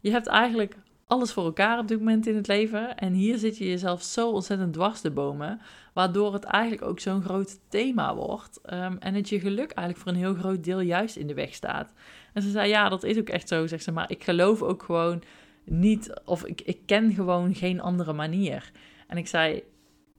[0.00, 2.96] je hebt eigenlijk alles voor elkaar op dit moment in het leven.
[2.96, 5.60] En hier zit je jezelf zo ontzettend dwars te bomen.
[5.92, 8.60] Waardoor het eigenlijk ook zo'n groot thema wordt.
[8.72, 11.54] Um, en het je geluk eigenlijk voor een heel groot deel juist in de weg
[11.54, 11.92] staat.
[12.32, 13.92] En ze zei, ja, dat is ook echt zo, zegt ze.
[13.92, 15.22] Maar ik geloof ook gewoon
[15.64, 18.70] niet, of ik, ik ken gewoon geen andere manier.
[19.06, 19.62] En ik zei,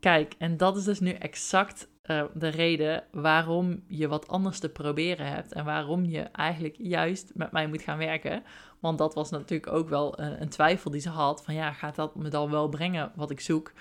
[0.05, 4.69] Kijk, en dat is dus nu exact uh, de reden waarom je wat anders te
[4.69, 8.43] proberen hebt en waarom je eigenlijk juist met mij moet gaan werken.
[8.79, 11.95] Want dat was natuurlijk ook wel een, een twijfel die ze had: van ja, gaat
[11.95, 13.71] dat me dan wel brengen wat ik zoek?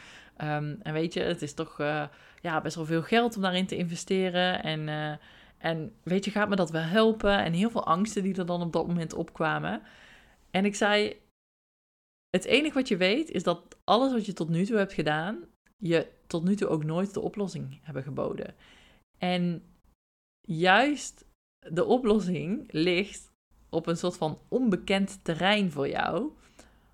[0.42, 2.04] Um, en weet je, het is toch uh,
[2.40, 4.62] ja, best wel veel geld om daarin te investeren.
[4.62, 4.88] En,
[5.58, 7.38] en weet je, gaat me dat wel helpen?
[7.38, 9.82] En heel veel angsten die er dan op dat moment opkwamen.
[10.50, 11.16] En ik zei:
[12.30, 15.44] Het enige wat je weet is dat alles wat je tot nu toe hebt gedaan,
[15.78, 18.54] je tot nu toe ook nooit de oplossing hebben geboden.
[19.18, 19.62] En
[20.40, 21.24] juist
[21.58, 23.32] de oplossing ligt
[23.68, 26.32] op een soort van onbekend terrein voor jou,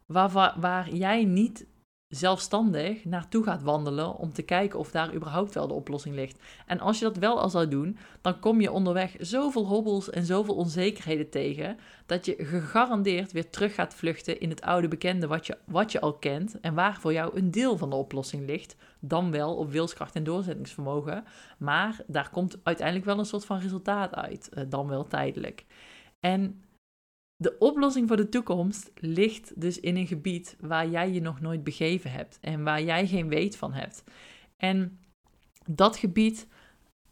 [0.06, 1.66] waar, waar jij niet
[2.10, 6.38] zelfstandig naartoe gaat wandelen om te kijken of daar überhaupt wel de oplossing ligt.
[6.66, 10.24] En als je dat wel al zou doen, dan kom je onderweg zoveel hobbels en
[10.24, 15.46] zoveel onzekerheden tegen, dat je gegarandeerd weer terug gaat vluchten in het oude bekende wat
[15.46, 18.76] je, wat je al kent en waar voor jou een deel van de oplossing ligt,
[19.00, 21.24] dan wel op wilskracht en doorzettingsvermogen,
[21.58, 25.64] maar daar komt uiteindelijk wel een soort van resultaat uit, eh, dan wel tijdelijk.
[26.20, 26.62] En
[27.40, 31.64] de oplossing voor de toekomst ligt dus in een gebied waar jij je nog nooit
[31.64, 34.04] begeven hebt en waar jij geen weet van hebt.
[34.56, 34.98] En
[35.66, 36.46] dat gebied,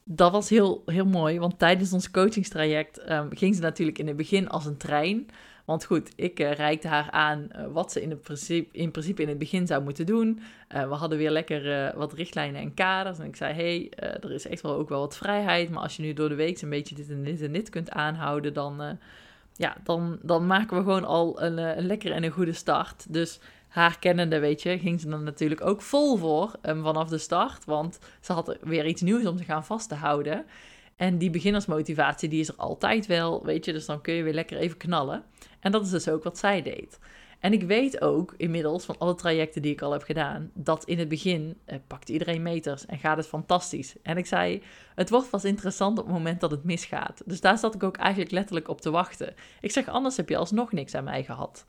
[0.04, 4.16] dat was heel, heel mooi, want tijdens ons coachingstraject um, ging ze natuurlijk in het
[4.16, 5.26] begin als een trein.
[5.64, 9.22] Want goed, ik uh, reikte haar aan uh, wat ze in, het principe, in principe
[9.22, 10.40] in het begin zou moeten doen.
[10.74, 13.18] Uh, we hadden weer lekker wat richtlijnen en kaders.
[13.18, 15.70] En ik zei, hey, er is echt wel ook wel wat vrijheid.
[15.70, 17.90] Maar als je nu door de week een beetje dit en dit en dit kunt
[17.90, 18.98] aanhouden, dan
[19.58, 23.12] ja, dan, dan maken we gewoon al een, eh, een lekkere en een goede start.
[23.12, 27.18] Dus haar kennende, weet je, ging ze dan natuurlijk ook vol voor um, vanaf de
[27.18, 27.64] start.
[27.64, 30.44] Want ze had weer iets nieuws om te gaan vast te houden.
[30.96, 33.72] En die beginnersmotivatie, die is er altijd wel, weet je.
[33.72, 35.24] Dus dan kun je weer lekker even knallen.
[35.60, 36.98] En dat is dus ook wat zij deed.
[37.40, 40.98] En ik weet ook inmiddels van alle trajecten die ik al heb gedaan, dat in
[40.98, 43.94] het begin eh, pakt iedereen meters en gaat het fantastisch.
[44.02, 44.62] En ik zei,
[44.94, 47.22] het wordt pas interessant op het moment dat het misgaat.
[47.26, 49.34] Dus daar zat ik ook eigenlijk letterlijk op te wachten.
[49.60, 51.64] Ik zeg, anders heb je alsnog niks aan mij gehad.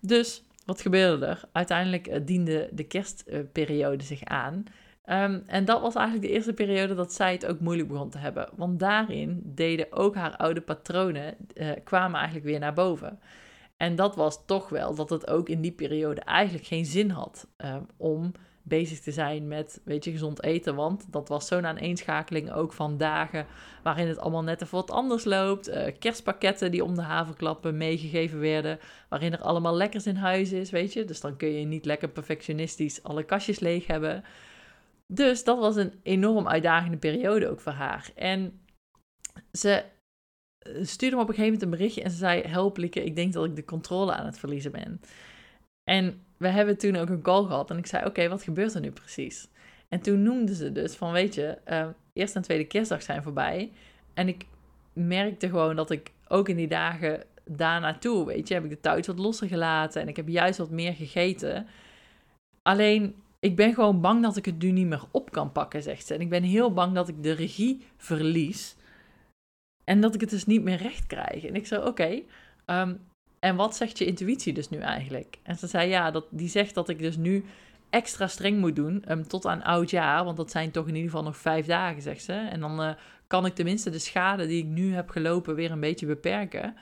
[0.00, 1.44] Dus wat gebeurde er?
[1.52, 4.64] Uiteindelijk uh, diende de kerstperiode zich aan.
[5.08, 8.18] Um, en dat was eigenlijk de eerste periode dat zij het ook moeilijk begon te
[8.18, 8.48] hebben.
[8.54, 13.18] Want daarin deden ook haar oude patronen, uh, kwamen eigenlijk weer naar boven.
[13.76, 17.48] En dat was toch wel dat het ook in die periode eigenlijk geen zin had
[17.56, 20.74] um, om bezig te zijn met, weet je, gezond eten.
[20.74, 23.46] Want dat was zo'n aaneenschakeling ook van dagen
[23.82, 25.68] waarin het allemaal net even wat anders loopt.
[25.68, 30.70] Uh, kerstpakketten die om de haverklappen meegegeven werden, waarin er allemaal lekkers in huis is,
[30.70, 31.04] weet je.
[31.04, 34.24] Dus dan kun je niet lekker perfectionistisch alle kastjes leeg hebben.
[35.06, 38.10] Dus dat was een enorm uitdagende periode ook voor haar.
[38.14, 38.60] En
[39.52, 39.84] ze
[40.82, 43.44] stuurde me op een gegeven moment een berichtje en ze zei: Help, ik denk dat
[43.44, 45.00] ik de controle aan het verliezen ben.
[45.90, 48.80] En we hebben toen ook een call gehad en ik zei: Oké, wat gebeurt er
[48.80, 49.48] nu precies?
[49.88, 53.72] En toen noemde ze dus van: Weet je, uh, eerste en tweede kerstdag zijn voorbij.
[54.14, 54.46] En ik
[54.92, 59.06] merkte gewoon dat ik ook in die dagen daarnaartoe, weet je, heb ik de thuis
[59.06, 61.66] wat losser gelaten en ik heb juist wat meer gegeten.
[62.62, 66.06] Alleen, ik ben gewoon bang dat ik het nu niet meer op kan pakken, zegt
[66.06, 66.14] ze.
[66.14, 68.76] En ik ben heel bang dat ik de regie verlies
[69.90, 71.44] en dat ik het dus niet meer recht krijg.
[71.44, 72.22] En ik zei, oké,
[72.64, 72.94] ehm,
[73.38, 75.38] en wat zegt je intuïtie dus nu eigenlijk?
[75.42, 77.44] En ze zei, ja, dat, die zegt dat ik dus nu
[77.90, 80.24] extra streng moet doen um, tot aan oud jaar.
[80.24, 82.32] Want dat zijn toch in ieder geval nog vijf dagen, zegt ze.
[82.32, 82.90] En dan uh,
[83.26, 86.76] kan ik tenminste de schade die ik nu heb gelopen weer een beetje beperken.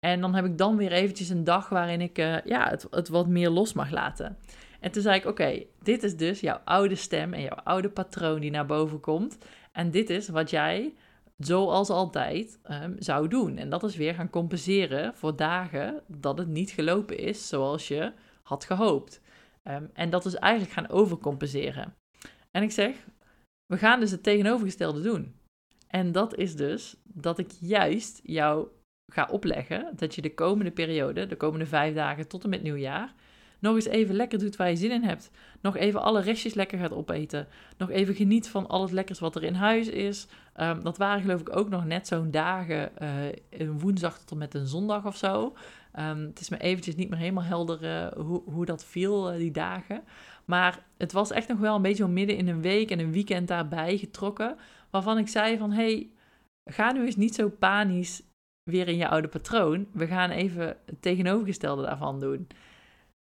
[0.00, 3.08] En dan heb ik dan weer eventjes een dag waarin ik uh, ja, het, het
[3.08, 4.36] wat meer los mag laten.
[4.80, 8.40] En toen zei ik, oké, dit is dus jouw oude stem en jouw oude patroon
[8.40, 9.38] die naar boven komt.
[9.72, 10.94] En dit is wat jij
[11.36, 13.56] zoals altijd um, zou doen.
[13.56, 18.12] En dat is weer gaan compenseren voor dagen dat het niet gelopen is zoals je
[18.42, 19.20] had gehoopt.
[19.64, 21.94] Um, en dat is eigenlijk gaan overcompenseren.
[22.50, 23.06] En ik zeg,
[23.66, 25.34] we gaan dus het tegenovergestelde doen.
[25.88, 28.68] En dat is dus dat ik juist jou
[29.12, 33.14] ga opleggen dat je de komende periode, de komende vijf dagen tot en met nieuwjaar,
[33.58, 35.30] nog eens even lekker doet waar je zin in hebt.
[35.60, 37.46] Nog even alle restjes lekker gaat opeten.
[37.76, 40.26] Nog even geniet van al het lekkers wat er in huis is.
[40.52, 43.10] Ehm, dat waren geloof ik ook nog net zo'n dagen, uh,
[43.50, 45.54] een woensdag tot en met een zondag of zo.
[45.92, 49.38] Ehm, het is me eventjes niet meer helemaal helder uh, hoe, hoe dat viel, uh,
[49.38, 50.02] die dagen.
[50.44, 53.48] Maar het was echt nog wel een beetje midden in een week en een weekend
[53.48, 54.56] daarbij getrokken.
[54.90, 56.08] Waarvan ik zei van, hey,
[56.70, 58.22] ga nu eens niet zo panisch
[58.70, 59.86] weer in je oude patroon.
[59.92, 62.46] We gaan even het tegenovergestelde daarvan doen.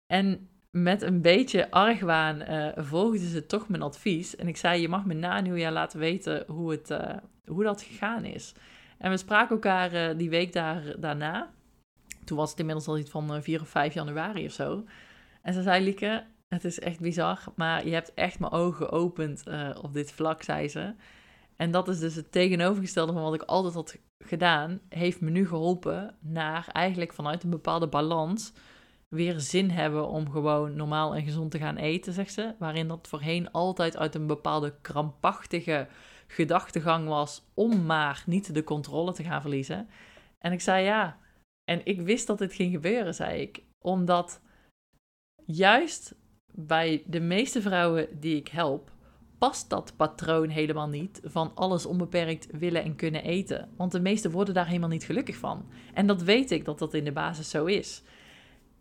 [0.07, 4.35] En met een beetje argwaan uh, volgden ze toch mijn advies.
[4.35, 7.15] En ik zei, je mag me na nieuwjaar laten weten hoe, het, uh,
[7.45, 8.53] hoe dat gegaan is.
[8.97, 11.53] En we spraken elkaar uh, die week daar, daarna.
[12.23, 14.83] Toen was het inmiddels al iets van 4 of 5 januari of zo.
[15.41, 19.43] En ze zei, Lieke, het is echt bizar, maar je hebt echt mijn ogen geopend
[19.81, 20.93] op dit vlak, zei ze.
[21.55, 24.79] En dat is dus het tegenovergestelde van wat ik altijd had gedaan.
[24.89, 28.53] Heeft me nu geholpen naar eigenlijk vanuit een bepaalde balans
[29.15, 32.56] weer zin hebben om gewoon normaal en gezond te gaan eten, zegt ze.
[32.60, 35.88] Waarin dat voorheen altijd uit een bepaalde krampachtige
[36.28, 39.89] gedachtegang was om maar niet de controle te gaan verliezen.
[40.39, 41.17] En ik zei ja.
[41.63, 43.63] En ik wist dat dit ging gebeuren, zei ik.
[43.80, 44.41] Omdat
[45.45, 46.15] juist
[46.51, 48.91] bij de meeste vrouwen die ik help,
[49.38, 53.69] past dat patroon helemaal niet van alles onbeperkt willen en kunnen eten.
[53.78, 55.65] Want de meesten worden daar helemaal niet gelukkig van.
[55.93, 58.04] En dat weet ik dat dat in de basis zo is.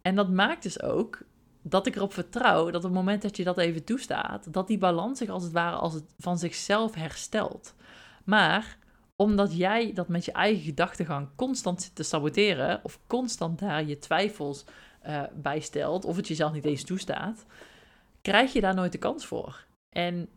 [0.06, 1.22] En dat maakt dus ook
[1.62, 4.78] dat ik erop vertrouw dat op het moment dat je dat even toestaat, dat die
[4.78, 7.74] balans zich als het ware als het van zichzelf herstelt.
[8.24, 8.78] Maar
[9.16, 13.98] omdat jij dat met je eigen gedachtegang constant zit te saboteren, of constant daar je
[13.98, 14.64] twijfels
[15.06, 17.46] uh, bij stelt, of het jezelf niet eens toestaat,
[18.22, 19.66] krijg je daar nooit de kans voor.
[19.96, 20.28] En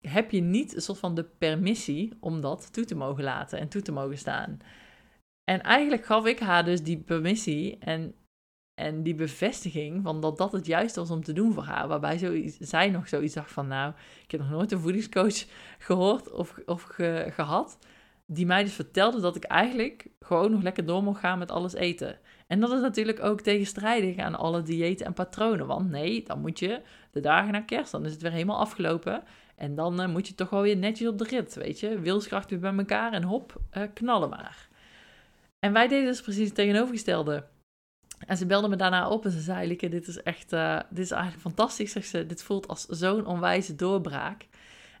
[0.00, 3.68] heb je niet een soort van de permissie om dat toe te mogen laten en
[3.68, 4.58] toe te mogen staan.
[5.44, 8.14] En eigenlijk gaf ik haar dus die permissie en
[8.74, 11.88] en die bevestiging van dat dat het juiste was om te doen voor haar.
[11.88, 13.92] Waarbij zij nog zoiets dacht van, nou,
[14.24, 15.44] ik heb nog nooit een voedingscoach
[15.78, 16.82] gehoord of, of
[17.28, 17.78] gehad.
[18.26, 21.74] Die mij dus vertelde dat ik eigenlijk gewoon nog lekker door mocht gaan met alles
[21.74, 22.18] eten.
[22.46, 25.66] En dat is natuurlijk ook tegenstrijdig aan alle diëten en patronen.
[25.66, 26.80] Want nee, dan moet je
[27.10, 29.22] de dagen na kerst, dan is het weer helemaal afgelopen.
[29.56, 32.00] En dan uh, moet je toch wel weer netjes op de rit, weet je.
[32.00, 34.68] Wilskracht weer bij elkaar en hop, uh, knallen maar.
[35.58, 37.44] En wij deden dus precies het tegenovergestelde.
[38.26, 41.04] En ze belde me daarna op en ze zei, Lieke, dit is echt, uh, dit
[41.04, 41.92] is eigenlijk fantastisch.
[41.92, 44.46] Zegt ze, dit voelt als zo'n onwijze doorbraak.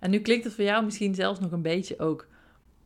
[0.00, 2.26] En nu klinkt het voor jou misschien zelfs nog een beetje ook,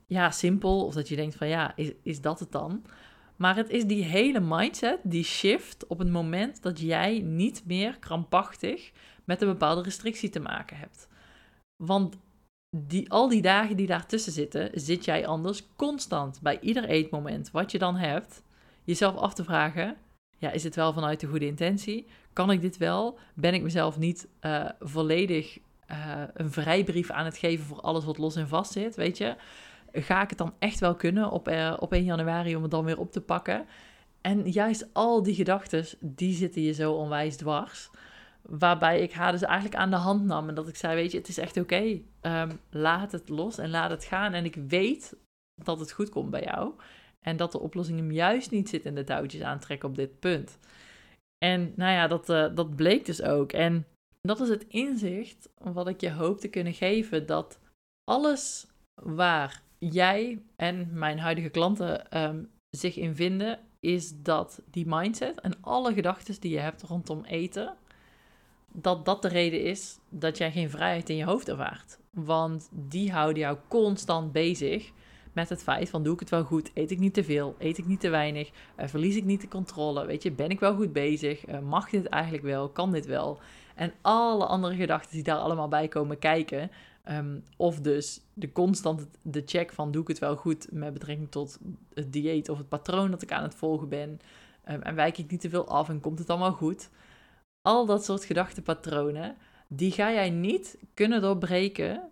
[0.07, 0.85] ja, simpel.
[0.85, 2.85] Of dat je denkt van, ja, is, is dat het dan?
[3.37, 7.99] Maar het is die hele mindset, die shift op het moment dat jij niet meer
[7.99, 8.93] krampachtig
[9.25, 11.09] met een bepaalde restrictie te maken hebt.
[11.85, 12.17] Want
[12.77, 17.71] die, al die dagen die daartussen zitten, zit jij anders constant bij ieder eetmoment wat
[17.71, 18.43] je dan hebt,
[18.85, 19.97] jezelf af te vragen:
[20.39, 22.07] ja, is het wel vanuit de goede intentie?
[22.33, 23.19] Kan ik dit wel?
[23.35, 25.59] Ben ik mezelf niet uh, volledig
[25.91, 28.97] uh, een vrijbrief aan het geven voor alles wat los en vast zit?
[28.97, 29.37] Weet je,
[29.93, 32.85] ga ik het dan echt wel kunnen op, uh, op 1 januari om het dan
[32.85, 33.67] weer op te pakken?
[34.21, 37.91] En juist al die gedachten, die zitten je zo onwijs dwars.
[38.43, 41.19] Waarbij ik haar dus eigenlijk aan de hand nam en dat ik zei, weet je,
[41.19, 42.01] het is echt oké.
[42.23, 44.33] Um, laat het los en laat het gaan.
[44.33, 45.17] En ik weet
[45.63, 46.73] dat het goed komt bij jou.
[47.29, 50.59] En dat de oplossing hem juist niet zit in de touwtjes aantrekken op dit punt.
[51.39, 53.53] En nou ja, dat, uh, dat bleek dus ook.
[53.53, 53.87] En
[54.21, 57.27] dat is het inzicht wat ik je hoop te kunnen geven.
[57.27, 57.61] Dat
[58.05, 58.67] alles
[59.03, 65.53] waar jij en mijn huidige klanten um, zich in vinden, is dat die mindset en
[65.61, 67.77] alle gedachten die je hebt rondom eten,
[68.73, 71.99] dat dat de reden is dat jij geen vrijheid in je hoofd ervaart.
[72.11, 74.93] Want die houden jou constant bezig
[75.37, 77.79] met het feit van doe ik het wel goed, eet ik niet te veel, eet
[77.79, 80.75] ik niet te weinig, uh, verlies ik niet de controle, weet je, ben ik wel
[80.75, 83.39] goed bezig, uh, mag dit eigenlijk wel, kan dit wel?
[83.75, 86.71] En alle andere gedachten die daar allemaal bij komen kijken,
[87.09, 91.31] um, of dus de constant de check van doe ik het wel goed met betrekking
[91.31, 91.59] tot
[91.95, 94.21] het dieet of het patroon dat ik aan het volgen ben,
[94.69, 96.91] um, en wijk ik niet te veel af en komt het allemaal goed?
[97.63, 99.37] Al dat soort gedachtenpatronen,
[99.69, 102.11] die ga jij niet kunnen doorbreken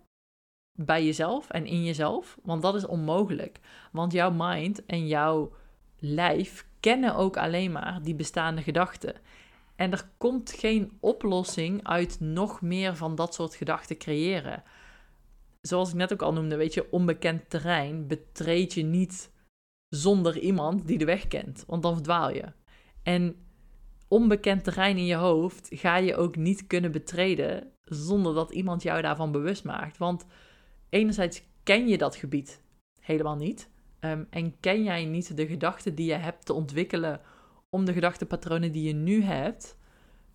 [0.75, 3.59] bij jezelf en in jezelf, want dat is onmogelijk.
[3.91, 5.51] Want jouw mind en jouw
[5.99, 9.15] lijf kennen ook alleen maar die bestaande gedachten.
[9.75, 14.63] En er komt geen oplossing uit nog meer van dat soort gedachten creëren.
[15.61, 19.31] Zoals ik net ook al noemde, weet je, onbekend terrein betreed je niet
[19.89, 22.45] zonder iemand die de weg kent, want dan verdwaal je.
[23.03, 23.35] En
[24.07, 29.01] onbekend terrein in je hoofd ga je ook niet kunnen betreden zonder dat iemand jou
[29.01, 29.97] daarvan bewust maakt.
[29.97, 30.25] Want
[30.89, 32.61] enerzijds ken je dat gebied
[32.99, 33.69] helemaal niet.
[33.99, 37.21] Ehm, en ken jij niet de gedachten die je hebt te ontwikkelen
[37.69, 39.77] om de gedachtenpatronen die je nu hebt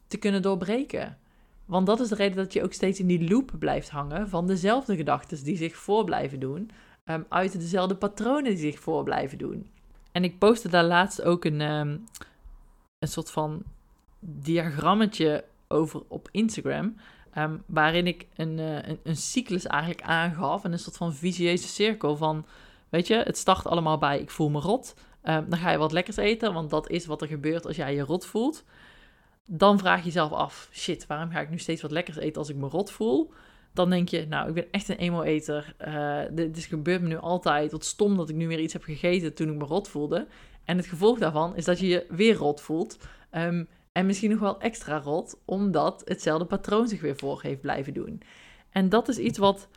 [0.06, 1.18] te kunnen doorbreken.
[1.64, 4.46] Want dat is de reden dat je ook steeds in die loop blijft hangen van
[4.46, 6.70] dezelfde gedachten die zich voor blijven doen,
[7.04, 9.70] um, uit dezelfde patronen die zich voor blijven doen.
[10.12, 12.04] En ik postte daar laatst ook een, um,
[12.98, 13.62] een soort van
[14.20, 16.96] diagrammetje over op Instagram.
[17.32, 20.64] Ehm, waarin ik een, uh, een, een, cyclus eigenlijk aangaf.
[20.64, 22.46] En een soort van visieuze cirkel van,
[22.88, 24.94] weet je, het start allemaal bij ik voel me rot.
[25.24, 27.94] Um, dan ga je wat lekkers eten, want dat is wat er gebeurt als jij
[27.94, 28.64] je rot voelt.
[29.46, 32.48] Dan vraag je jezelf af, shit, waarom ga ik nu steeds wat lekkers eten als
[32.48, 33.32] ik me rot voel?
[33.72, 35.74] Dan denk je, nou, ik ben echt een emo-eter.
[35.86, 37.72] Uh, dit, gebeurt me nu altijd.
[37.72, 40.26] Wat stom dat ik nu weer iets heb gegeten toen ik me rot voelde.
[40.64, 42.98] En het gevolg daarvan is dat je je weer rot voelt.
[43.32, 47.94] Um, en misschien nog wel extra rot, omdat hetzelfde patroon zich weer voor heeft blijven
[47.94, 48.22] doen.
[48.70, 49.68] En dat is iets wat,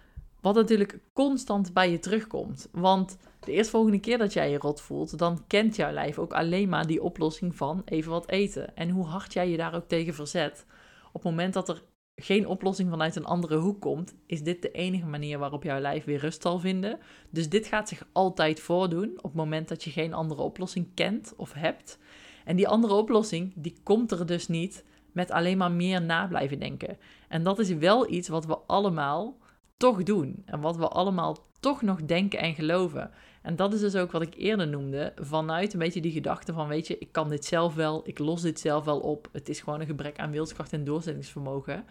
[0.42, 2.70] wat natuurlijk constant bij je terugkomt.
[2.72, 6.70] Want de eerstvolgende keer dat jij je rot voelt, dan kent jouw lijf ook alleen
[6.70, 8.76] maar die oplossing van even wat eten.
[8.76, 10.66] En hoe hard jij je daar ook tegen verzet,
[11.08, 11.84] op het moment dat er
[12.16, 16.04] geen oplossing vanuit een andere hoek komt, is dit de enige manier waarop jouw lijf
[16.04, 17.00] weer rust zal vinden.
[17.30, 21.34] Dus dit gaat zich altijd voordoen op het moment dat je geen andere oplossing kent
[21.38, 22.00] of hebt.
[22.46, 26.60] En die andere oplossing, die komt er dus niet met alleen maar meer na blijven
[26.60, 26.98] denken.
[27.28, 29.38] En dat is wel iets wat we allemaal
[29.78, 30.42] toch doen.
[30.46, 33.12] En wat we allemaal toch nog denken en geloven.
[33.42, 36.68] En dat is dus ook wat ik eerder noemde, vanuit een beetje die gedachte van,
[36.68, 39.30] weet je, ik kan dit zelf wel, ik los dit zelf wel op.
[39.32, 41.86] Het is gewoon een gebrek aan wilskracht en doorzettingsvermogen.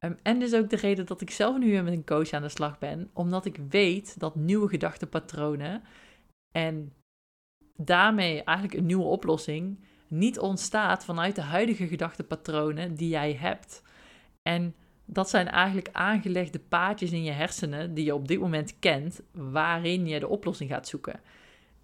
[0.00, 2.42] Um, en dus ook de reden dat ik zelf nu weer met een coach aan
[2.42, 5.82] de slag ben, omdat ik weet dat nieuwe gedachtenpatronen
[6.52, 6.92] en
[7.76, 13.82] daarmee eigenlijk een nieuwe oplossing niet ontstaat vanuit de huidige gedachtenpatronen die jij hebt.
[14.42, 19.20] En dat zijn eigenlijk aangelegde paadjes in je hersenen die je op dit moment kent,
[19.32, 21.20] waarin je de oplossing gaat zoeken.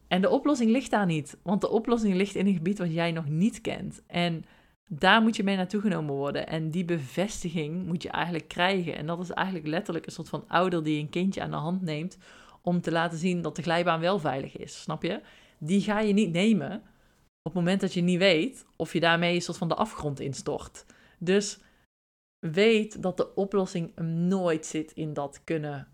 [0.09, 3.13] En de oplossing ligt daar niet, want de oplossing ligt in een gebied wat jij
[3.13, 4.03] nog niet kent.
[4.07, 4.45] En
[4.89, 6.47] daar moet je mee naartoe genomen worden.
[6.47, 8.97] En die bevestiging moet je eigenlijk krijgen.
[8.97, 11.83] En dat is eigenlijk letterlijk een soort van ouder die een kindje aan de hand
[11.83, 12.19] neemt
[12.63, 14.83] om te laten zien dat de glijbaan wel veilig is.
[14.83, 15.21] Snap je?
[15.59, 16.77] Die ga je niet nemen
[17.43, 20.21] op het moment dat je niet weet of je daarmee een soort van de afgrond
[20.21, 20.85] instort.
[21.19, 21.59] Dus
[22.39, 23.97] weet dat de oplossing
[24.29, 25.89] nooit zit in dat kunnen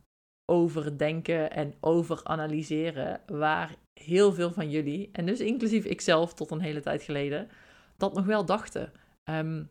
[0.53, 6.81] overdenken en overanalyseren, waar heel veel van jullie, en dus inclusief ikzelf tot een hele
[6.81, 7.49] tijd geleden,
[7.97, 8.93] dat nog wel dachten.
[9.25, 9.71] Um,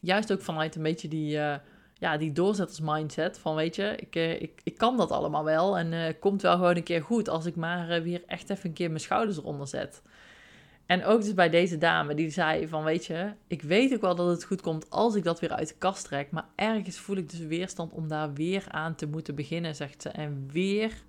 [0.00, 1.56] juist ook vanuit een beetje die, uh,
[2.04, 5.92] ja, die doorzettersmindset van weet je, ik, uh, ik, ik kan dat allemaal wel en
[5.92, 8.88] uh, komt wel gewoon een keer goed als ik maar weer echt even een keer
[8.88, 10.02] mijn schouders eronder zet.
[10.86, 14.14] En ook dus bij deze dame, die zei van, weet je, ik weet ook wel
[14.14, 17.16] dat het goed komt als ik dat weer uit de kast trek, maar ergens voel
[17.16, 20.08] ik dus weerstand om daar weer aan te moeten beginnen, zegt ze.
[20.08, 21.02] En weer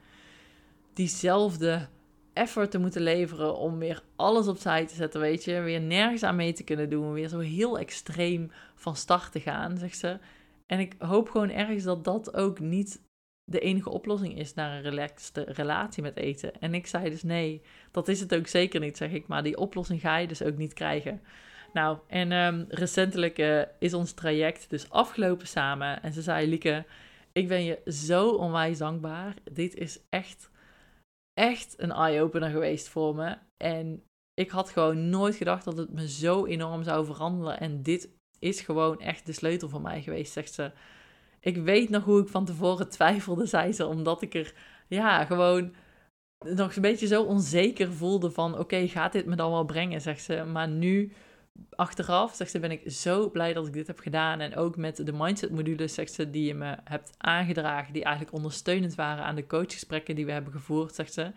[0.93, 1.88] diezelfde
[2.34, 6.36] effort te moeten leveren om weer alles opzij te zetten, weet je, weer nergens aan
[6.36, 10.18] mee te kunnen doen, weer zo heel extreem van start te gaan, zegt ze.
[10.66, 13.03] En ik hoop gewoon ergens dat dat ook niet
[13.51, 16.59] de enige oplossing is naar een relaxte relatie met eten.
[16.59, 17.61] En ik zei dus nee,
[17.91, 19.28] dat is het ook zeker niet, zeg ik.
[19.28, 21.22] Maar die oplossing ga je dus ook niet krijgen.
[21.74, 26.03] Nou, en um, recentelijk uh, is ons traject dus afgelopen samen.
[26.03, 26.86] En ze zei, Lieke,
[27.32, 29.34] ik ben je zo onwijs dankbaar.
[29.51, 30.49] Dit is echt,
[31.34, 33.38] echt een eye-opener geweest voor me.
[33.57, 34.03] En
[34.34, 37.59] ik had gewoon nooit gedacht dat het me zo enorm zou veranderen.
[37.59, 38.09] En dit
[38.46, 40.72] is gewoon echt de sleutel voor mij geweest, zegt ze.
[41.39, 44.54] Ik weet nog hoe ik van tevoren twijfelde, zei ze, omdat ik er
[44.88, 45.74] ja, gewoon
[46.39, 50.24] nog een beetje zo onzeker voelde van oké, gaat dit me dan wel brengen, zegt
[50.24, 50.43] ze.
[50.43, 51.12] Maar nu,
[51.70, 54.39] achteraf, zegt ze, ben ik zo blij dat ik dit heb gedaan.
[54.39, 58.36] En ook met de mindset modules, zegt ze, die je me hebt aangedragen, die eigenlijk
[58.36, 61.32] ondersteunend waren aan de coachgesprekken die we hebben gevoerd, zegt ze.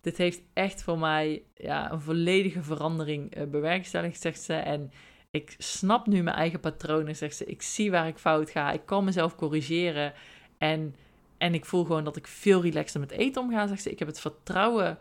[0.00, 4.54] Dit heeft echt voor mij ja, een volledige verandering uh, bewerkstelligd, zegt ze.
[4.54, 4.92] En
[5.32, 7.44] ik snap nu mijn eigen patronen, zegt ze.
[7.44, 8.72] Ik zie waar ik fout ga.
[8.72, 10.12] Ik kan mezelf corrigeren.
[10.58, 10.94] En,
[11.38, 13.90] en ik voel gewoon dat ik veel relaxter met eten omga, zegt ze.
[13.90, 14.98] Ik heb het vertrouwen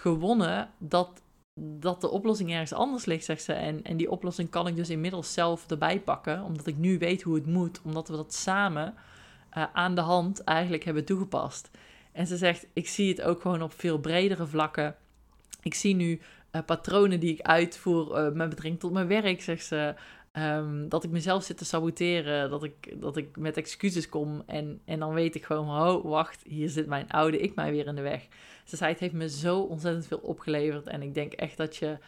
[0.00, 1.22] gewonnen dat,
[1.60, 3.52] dat de oplossing ergens anders ligt, zegt ze.
[3.52, 7.22] En, en die oplossing kan ik dus inmiddels zelf erbij pakken, omdat ik nu weet
[7.22, 7.80] hoe het moet.
[7.84, 8.94] Omdat we dat samen
[9.56, 11.70] uh, aan de hand eigenlijk hebben toegepast.
[12.12, 14.96] En ze zegt, ik zie het ook gewoon op veel bredere vlakken.
[15.62, 16.20] Ik zie nu
[16.66, 19.94] patronen die ik uitvoer uh, met betrekking tot mijn werk, zegt ze.
[20.38, 24.80] Um, dat ik mezelf zit te saboteren, dat ik, dat ik met excuses kom en,
[24.84, 27.94] en dan weet ik gewoon, oh wacht, hier zit mijn oude ik mij weer in
[27.94, 28.28] de weg.
[28.64, 31.98] Ze zei, het heeft me zo ontzettend veel opgeleverd en ik denk echt dat je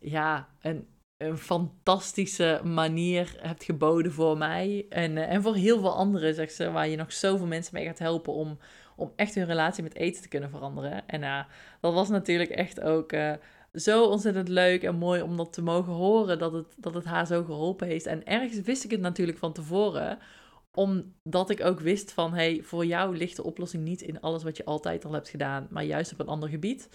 [0.00, 0.86] ja, een,
[1.16, 6.54] een fantastische manier hebt geboden voor mij en, uh, en voor heel veel anderen, zegt
[6.54, 8.58] ze, waar je nog zoveel mensen mee gaat helpen om,
[8.96, 11.08] om echt hun relatie met eten te kunnen veranderen.
[11.08, 11.46] En ja,
[11.80, 13.32] dat was natuurlijk echt ook uh,
[13.74, 17.26] zo ontzettend leuk en mooi om dat te mogen horen, dat het, dat het haar
[17.26, 18.06] zo geholpen heeft.
[18.06, 20.18] En ergens wist ik het natuurlijk van tevoren,
[20.74, 24.56] omdat ik ook wist van, hey, voor jou ligt de oplossing niet in alles wat
[24.56, 26.88] je altijd al hebt gedaan, maar juist op een ander gebied.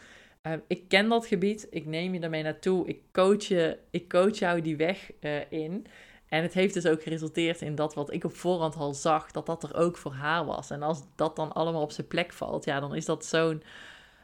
[0.43, 4.37] Uh, ik ken dat gebied, ik neem je daarmee naartoe, ik coach, je, ik coach
[4.37, 5.85] jou die weg uh, in.
[6.27, 9.45] En het heeft dus ook geresulteerd in dat wat ik op voorhand al zag, dat
[9.45, 10.69] dat er ook voor haar was.
[10.69, 13.63] En als dat dan allemaal op zijn plek valt, ja, dan is dat zo'n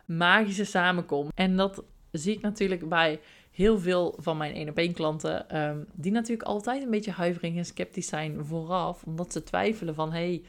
[0.05, 1.31] magische samenkomst.
[1.35, 1.83] En dat
[2.17, 3.19] zie ik natuurlijk bij
[3.51, 7.57] heel veel van mijn één op één klanten, um, die natuurlijk altijd een beetje huivering
[7.57, 10.43] en sceptisch zijn vooraf, omdat ze twijfelen van, hey,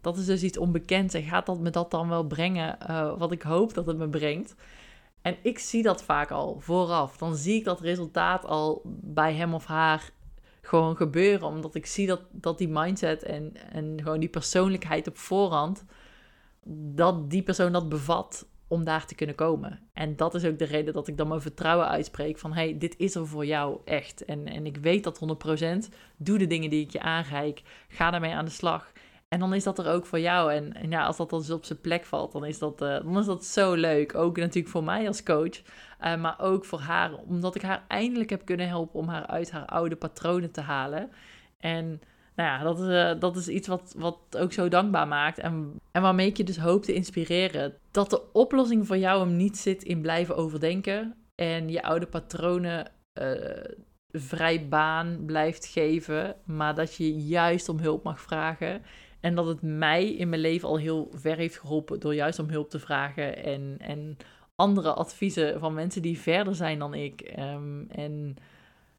[0.00, 3.32] dat is dus iets onbekends en gaat dat me dat dan wel brengen uh, wat
[3.32, 4.54] ik hoop dat het me brengt?
[5.22, 7.16] En ik zie dat vaak al vooraf.
[7.16, 10.10] Dan zie ik dat resultaat al bij hem of haar
[10.62, 11.48] gewoon gebeuren.
[11.48, 15.84] Omdat ik zie dat, dat die mindset en, en gewoon die persoonlijkheid op voorhand,
[16.94, 19.80] dat die persoon dat bevat om daar te kunnen komen.
[19.92, 22.94] En dat is ook de reden dat ik dan mijn vertrouwen uitspreek van hey, dit
[22.98, 24.24] is er voor jou echt.
[24.24, 25.20] En, en ik weet dat
[25.88, 25.94] 100%.
[26.16, 27.62] Doe de dingen die ik je aanreik.
[27.88, 28.92] Ga daarmee aan de slag.
[29.28, 30.52] En dan is dat er ook voor jou.
[30.52, 32.88] En, en ja, als dat dan dus op zijn plek valt, dan is, dat, uh,
[32.88, 34.14] dan is dat zo leuk.
[34.14, 35.62] Ook natuurlijk voor mij als coach,
[36.04, 37.14] uh, maar ook voor haar.
[37.14, 41.10] Omdat ik haar eindelijk heb kunnen helpen om haar uit haar oude patronen te halen.
[41.58, 42.00] En
[42.34, 45.38] nou ja, dat is, uh, dat is iets wat, wat ook zo dankbaar maakt.
[45.38, 47.74] En, en waarmee ik je dus hoop te inspireren.
[47.90, 51.14] Dat de oplossing voor jou hem niet zit in blijven overdenken.
[51.34, 52.90] En je oude patronen
[54.10, 56.36] vrij baan blijft geven.
[56.44, 58.82] Maar dat je juist om hulp mag vragen.
[59.22, 62.48] En dat het mij in mijn leven al heel ver heeft geholpen door juist om
[62.48, 64.16] hulp te vragen en, en
[64.54, 67.34] andere adviezen van mensen die verder zijn dan ik.
[67.38, 68.36] Um, en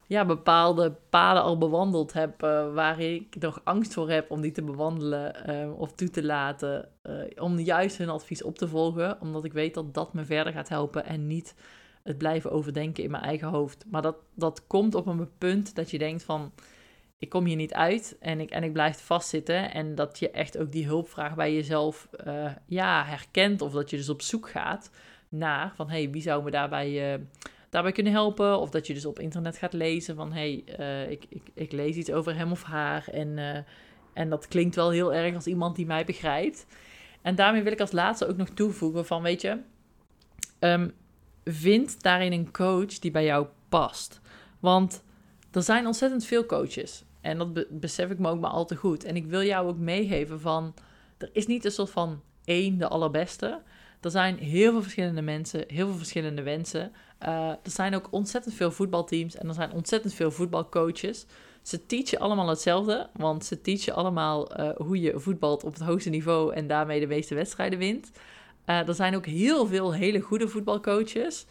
[0.06, 4.52] ja, bepaalde paden al bewandeld heb uh, waar ik nog angst voor heb om die
[4.52, 6.88] te bewandelen uh, of toe te laten.
[7.02, 10.52] Uh, om juist hun advies op te volgen, omdat ik weet dat dat me verder
[10.52, 11.54] gaat helpen en niet
[12.02, 13.84] het blijven overdenken in mijn eigen hoofd.
[13.90, 16.52] Maar dat, dat komt op een punt dat je denkt van
[17.18, 19.72] ik kom hier niet uit en ik, en ik blijf vastzitten.
[19.72, 23.62] En dat je echt ook die hulpvraag bij jezelf uh, ja, herkent.
[23.62, 24.90] Of dat je dus op zoek gaat
[25.28, 27.20] naar van hé, hey, wie zou me daarbij,
[27.74, 28.58] daarbij kunnen helpen?
[28.58, 31.72] Of dat je dus op internet gaat lezen van hé, hey, uh, ik, ik, ik
[31.72, 33.08] lees iets over hem of haar.
[33.08, 33.64] En,
[34.12, 36.66] en dat klinkt wel heel erg als iemand die mij begrijpt.
[37.22, 39.58] En daarmee wil ik als laatste ook nog toevoegen van weet je,
[40.60, 40.92] um,
[41.44, 44.20] vind daarin een coach die bij jou past.
[44.60, 45.04] Want
[45.50, 47.04] er zijn ontzettend veel coaches.
[47.20, 49.04] En dat besef ik me ook maar al te goed.
[49.04, 50.74] En ik wil jou ook meegeven van...
[51.18, 53.62] Er is niet een soort van één de allerbeste.
[54.04, 56.92] Er zijn heel veel verschillende mensen, heel veel verschillende wensen.
[57.22, 61.26] Uh, er zijn ook ontzettend veel voetbalteams en er zijn ontzettend veel voetbalcoaches.
[61.62, 66.10] Ze teachen allemaal hetzelfde, want ze teachen allemaal uh, hoe je voetbalt op het hoogste
[66.10, 68.10] niveau en daarmee de meeste wedstrijden wint.
[68.66, 71.46] Uh, er zijn ook heel veel hele goede voetbalcoaches.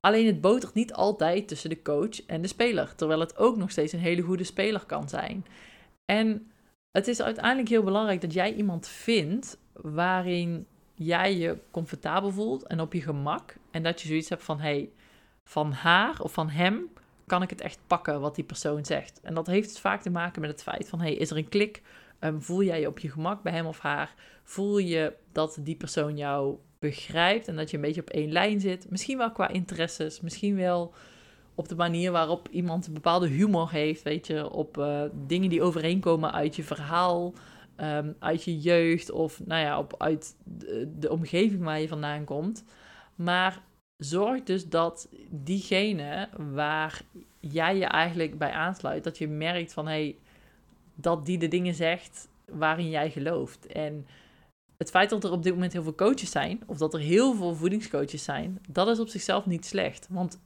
[0.00, 3.70] Alleen het botert niet altijd tussen de coach en de speler, terwijl het ook nog
[3.70, 5.46] steeds een hele goede speler kan zijn.
[6.04, 6.50] En
[6.90, 10.66] het is uiteindelijk heel belangrijk dat jij iemand vindt waarin
[10.98, 13.54] jij je comfortabel voelt en op je gemak.
[13.70, 14.90] En dat je zoiets hebt van, hey,
[15.44, 16.88] van haar of van hem
[17.26, 19.20] kan ik het echt pakken wat die persoon zegt.
[19.20, 21.82] En dat heeft vaak te maken met het feit van, hey, is er een klik?
[22.20, 24.14] Um, voel jij je op je gemak bij hem of haar?
[24.42, 28.60] Voel je dat die persoon jou begrijpt en dat je een beetje op één lijn
[28.60, 28.90] zit.
[28.90, 30.94] Misschien wel qua interesses, misschien wel
[31.54, 35.62] op de manier waarop iemand een bepaalde humor heeft, weet je, op uh, dingen die
[35.62, 37.32] overeenkomen uit je verhaal,
[37.80, 42.24] um, uit je jeugd of nou ja, op, uit de, de, omgeving waar je vandaan
[42.24, 42.64] komt.
[43.14, 43.62] Maar
[43.96, 47.02] zorg dus dat diegene waar
[47.40, 50.16] jij je eigenlijk bij aansluit, dat je merkt van hé, hey,
[50.94, 53.66] dat die de dingen zegt waarin jij gelooft.
[53.66, 54.06] En
[54.76, 57.34] het feit dat er op dit moment heel veel coaches zijn, of dat er heel
[57.34, 60.06] veel voedingscoaches zijn, dat is op zichzelf niet slecht.
[60.10, 60.40] Want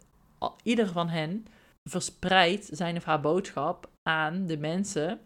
[0.63, 1.47] ieder van hen
[1.85, 5.21] verspreidt zijn of haar boodschap aan de mensen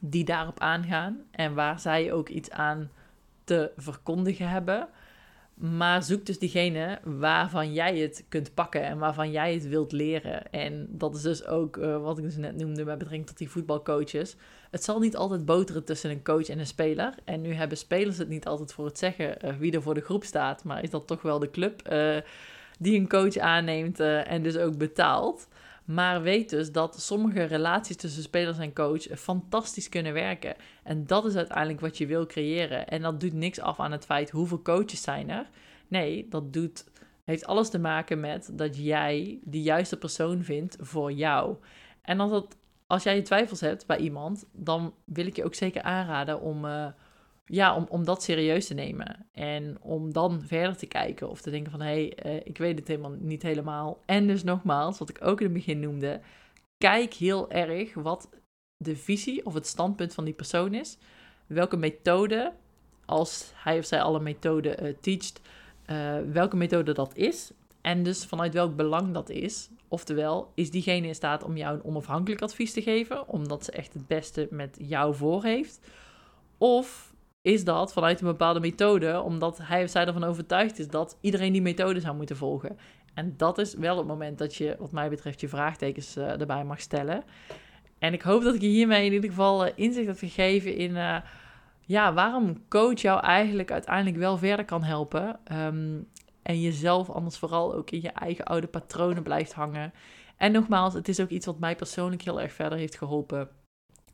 [0.00, 2.90] die daarop aangaan en waar zij ook iets aan
[3.44, 4.88] te verkondigen hebben.
[5.54, 10.52] Maar zoek dus diegene waarvan jij het kunt pakken en waarvan jij het wilt leren.
[10.52, 13.50] En dat is dus ook uh, wat ik dus net noemde met betrekking tot die
[13.50, 14.36] voetbalcoaches.
[14.70, 17.14] Het zal niet altijd boteren tussen een coach en een speler.
[17.24, 20.00] En nu hebben spelers het niet altijd voor het zeggen uh, wie er voor de
[20.00, 20.64] groep staat.
[20.64, 22.16] Maar is dat toch wel de club uh,
[22.78, 25.48] die een coach aanneemt en dus ook betaalt.
[25.92, 30.54] Maar weet dus dat sommige relaties tussen spelers en coach fantastisch kunnen werken.
[30.82, 32.88] En dat is uiteindelijk wat je wil creëren.
[32.88, 35.48] En dat doet niks af aan het feit hoeveel coaches zijn er.
[35.88, 36.84] Nee, dat doet,
[37.24, 41.56] heeft alles te maken met dat jij de juiste persoon vindt voor jou.
[42.02, 45.54] En als, dat, als jij je twijfels hebt bij iemand, dan wil ik je ook
[45.54, 46.86] zeker aanraden om, uh,
[47.50, 49.26] ja, om, om dat serieus te nemen.
[49.32, 51.80] En om dan verder te kijken of te denken van...
[51.80, 53.98] hé, hey, eh, ik weet het helemaal niet helemaal.
[54.06, 56.20] En dus nogmaals, wat ik ook in het begin noemde...
[56.78, 58.28] kijk heel erg wat
[58.76, 60.98] de visie of het standpunt van die persoon is.
[61.46, 62.52] Welke methode,
[63.04, 65.40] als hij of zij alle methoden uh, teacht...
[65.86, 67.50] Uh, welke methode dat is.
[67.80, 69.68] En dus vanuit welk belang dat is.
[69.88, 73.92] Oftewel, is diegene in staat om jou een onafhankelijk advies te geven, omdat ze echt
[73.92, 75.80] het beste met jou voor heeft?
[76.58, 77.09] Of
[77.42, 81.52] is dat vanuit een bepaalde methode, omdat hij of zij ervan overtuigd is dat iedereen
[81.52, 82.78] die methode zou moeten volgen?
[83.14, 86.64] En dat is wel het moment dat je, wat mij betreft, je vraagtekens uh, erbij
[86.64, 87.24] mag stellen.
[87.98, 90.90] En ik hoop dat ik je hiermee in ieder geval uh, inzicht heb gegeven in
[90.90, 91.16] uh,
[91.80, 95.38] ja, waarom coach jou eigenlijk uiteindelijk wel verder kan helpen.
[95.52, 96.08] Um,
[96.42, 99.92] en jezelf anders vooral ook in je eigen oude patronen blijft hangen.
[100.36, 103.48] En nogmaals, het is ook iets wat mij persoonlijk heel erg verder heeft geholpen.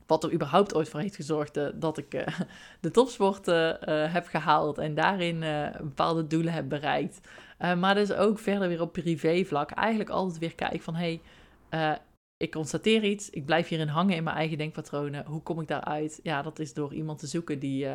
[0.07, 2.27] Wat er überhaupt ooit voor heeft gezorgd uh, dat ik uh,
[2.81, 3.73] de topsport uh,
[4.13, 5.45] heb gehaald en daarin
[5.79, 7.21] bepaalde doelen heb bereikt.
[7.59, 11.21] maar dus ook verder weer op privévlak eigenlijk altijd weer kijken van hé,
[11.71, 11.99] hey,
[12.37, 15.27] ik constateer iets, ik blijf hierin hangen in mijn eigen denkpatronen.
[15.27, 16.21] Hoe kom ik daaruit?
[16.23, 17.87] Ja, dat is door iemand te zoeken die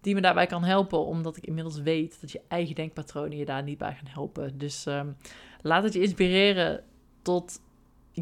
[0.00, 3.62] die me daarbij kan helpen, omdat ik inmiddels weet dat je eigen denkpatronen je daar
[3.62, 4.58] niet bij gaan helpen.
[4.58, 5.16] Dus um,
[5.62, 6.84] laat het je inspireren
[7.22, 7.60] tot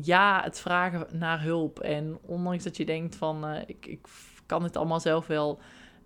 [0.03, 1.81] ja, het vragen naar hulp.
[1.81, 4.07] En ondanks dat je denkt van uh, ik, ik
[4.47, 5.61] kan het allemaal zelf wel,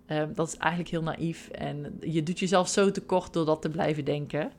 [0.07, 1.49] uh, dat is eigenlijk heel naïef.
[1.49, 4.51] En je doet jezelf zo tekort door dat te blijven denken.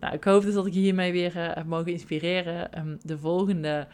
[0.00, 2.78] Nou, ik hoop dus dat ik hiermee weer uh, heb mogen inspireren.
[2.78, 3.86] Um, de volgende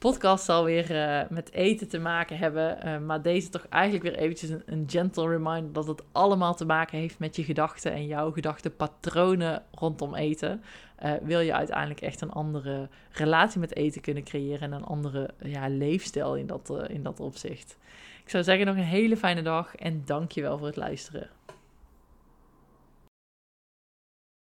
[0.00, 2.78] podcast zal weer uh, met eten te maken hebben.
[2.84, 6.98] Uh, maar deze toch eigenlijk weer eventjes een, gentle reminder dat het allemaal te maken
[6.98, 10.62] heeft met je gedachten en jouw gedachtenpatronen rondom eten.
[11.04, 15.30] Uh, wil je uiteindelijk echt een andere relatie met eten kunnen creëren en een andere
[15.42, 17.76] ja, leefstijl in dat, in dat opzicht.
[18.24, 21.28] Ik zou zeggen nog een hele fijne dag en dankjewel voor het luisteren.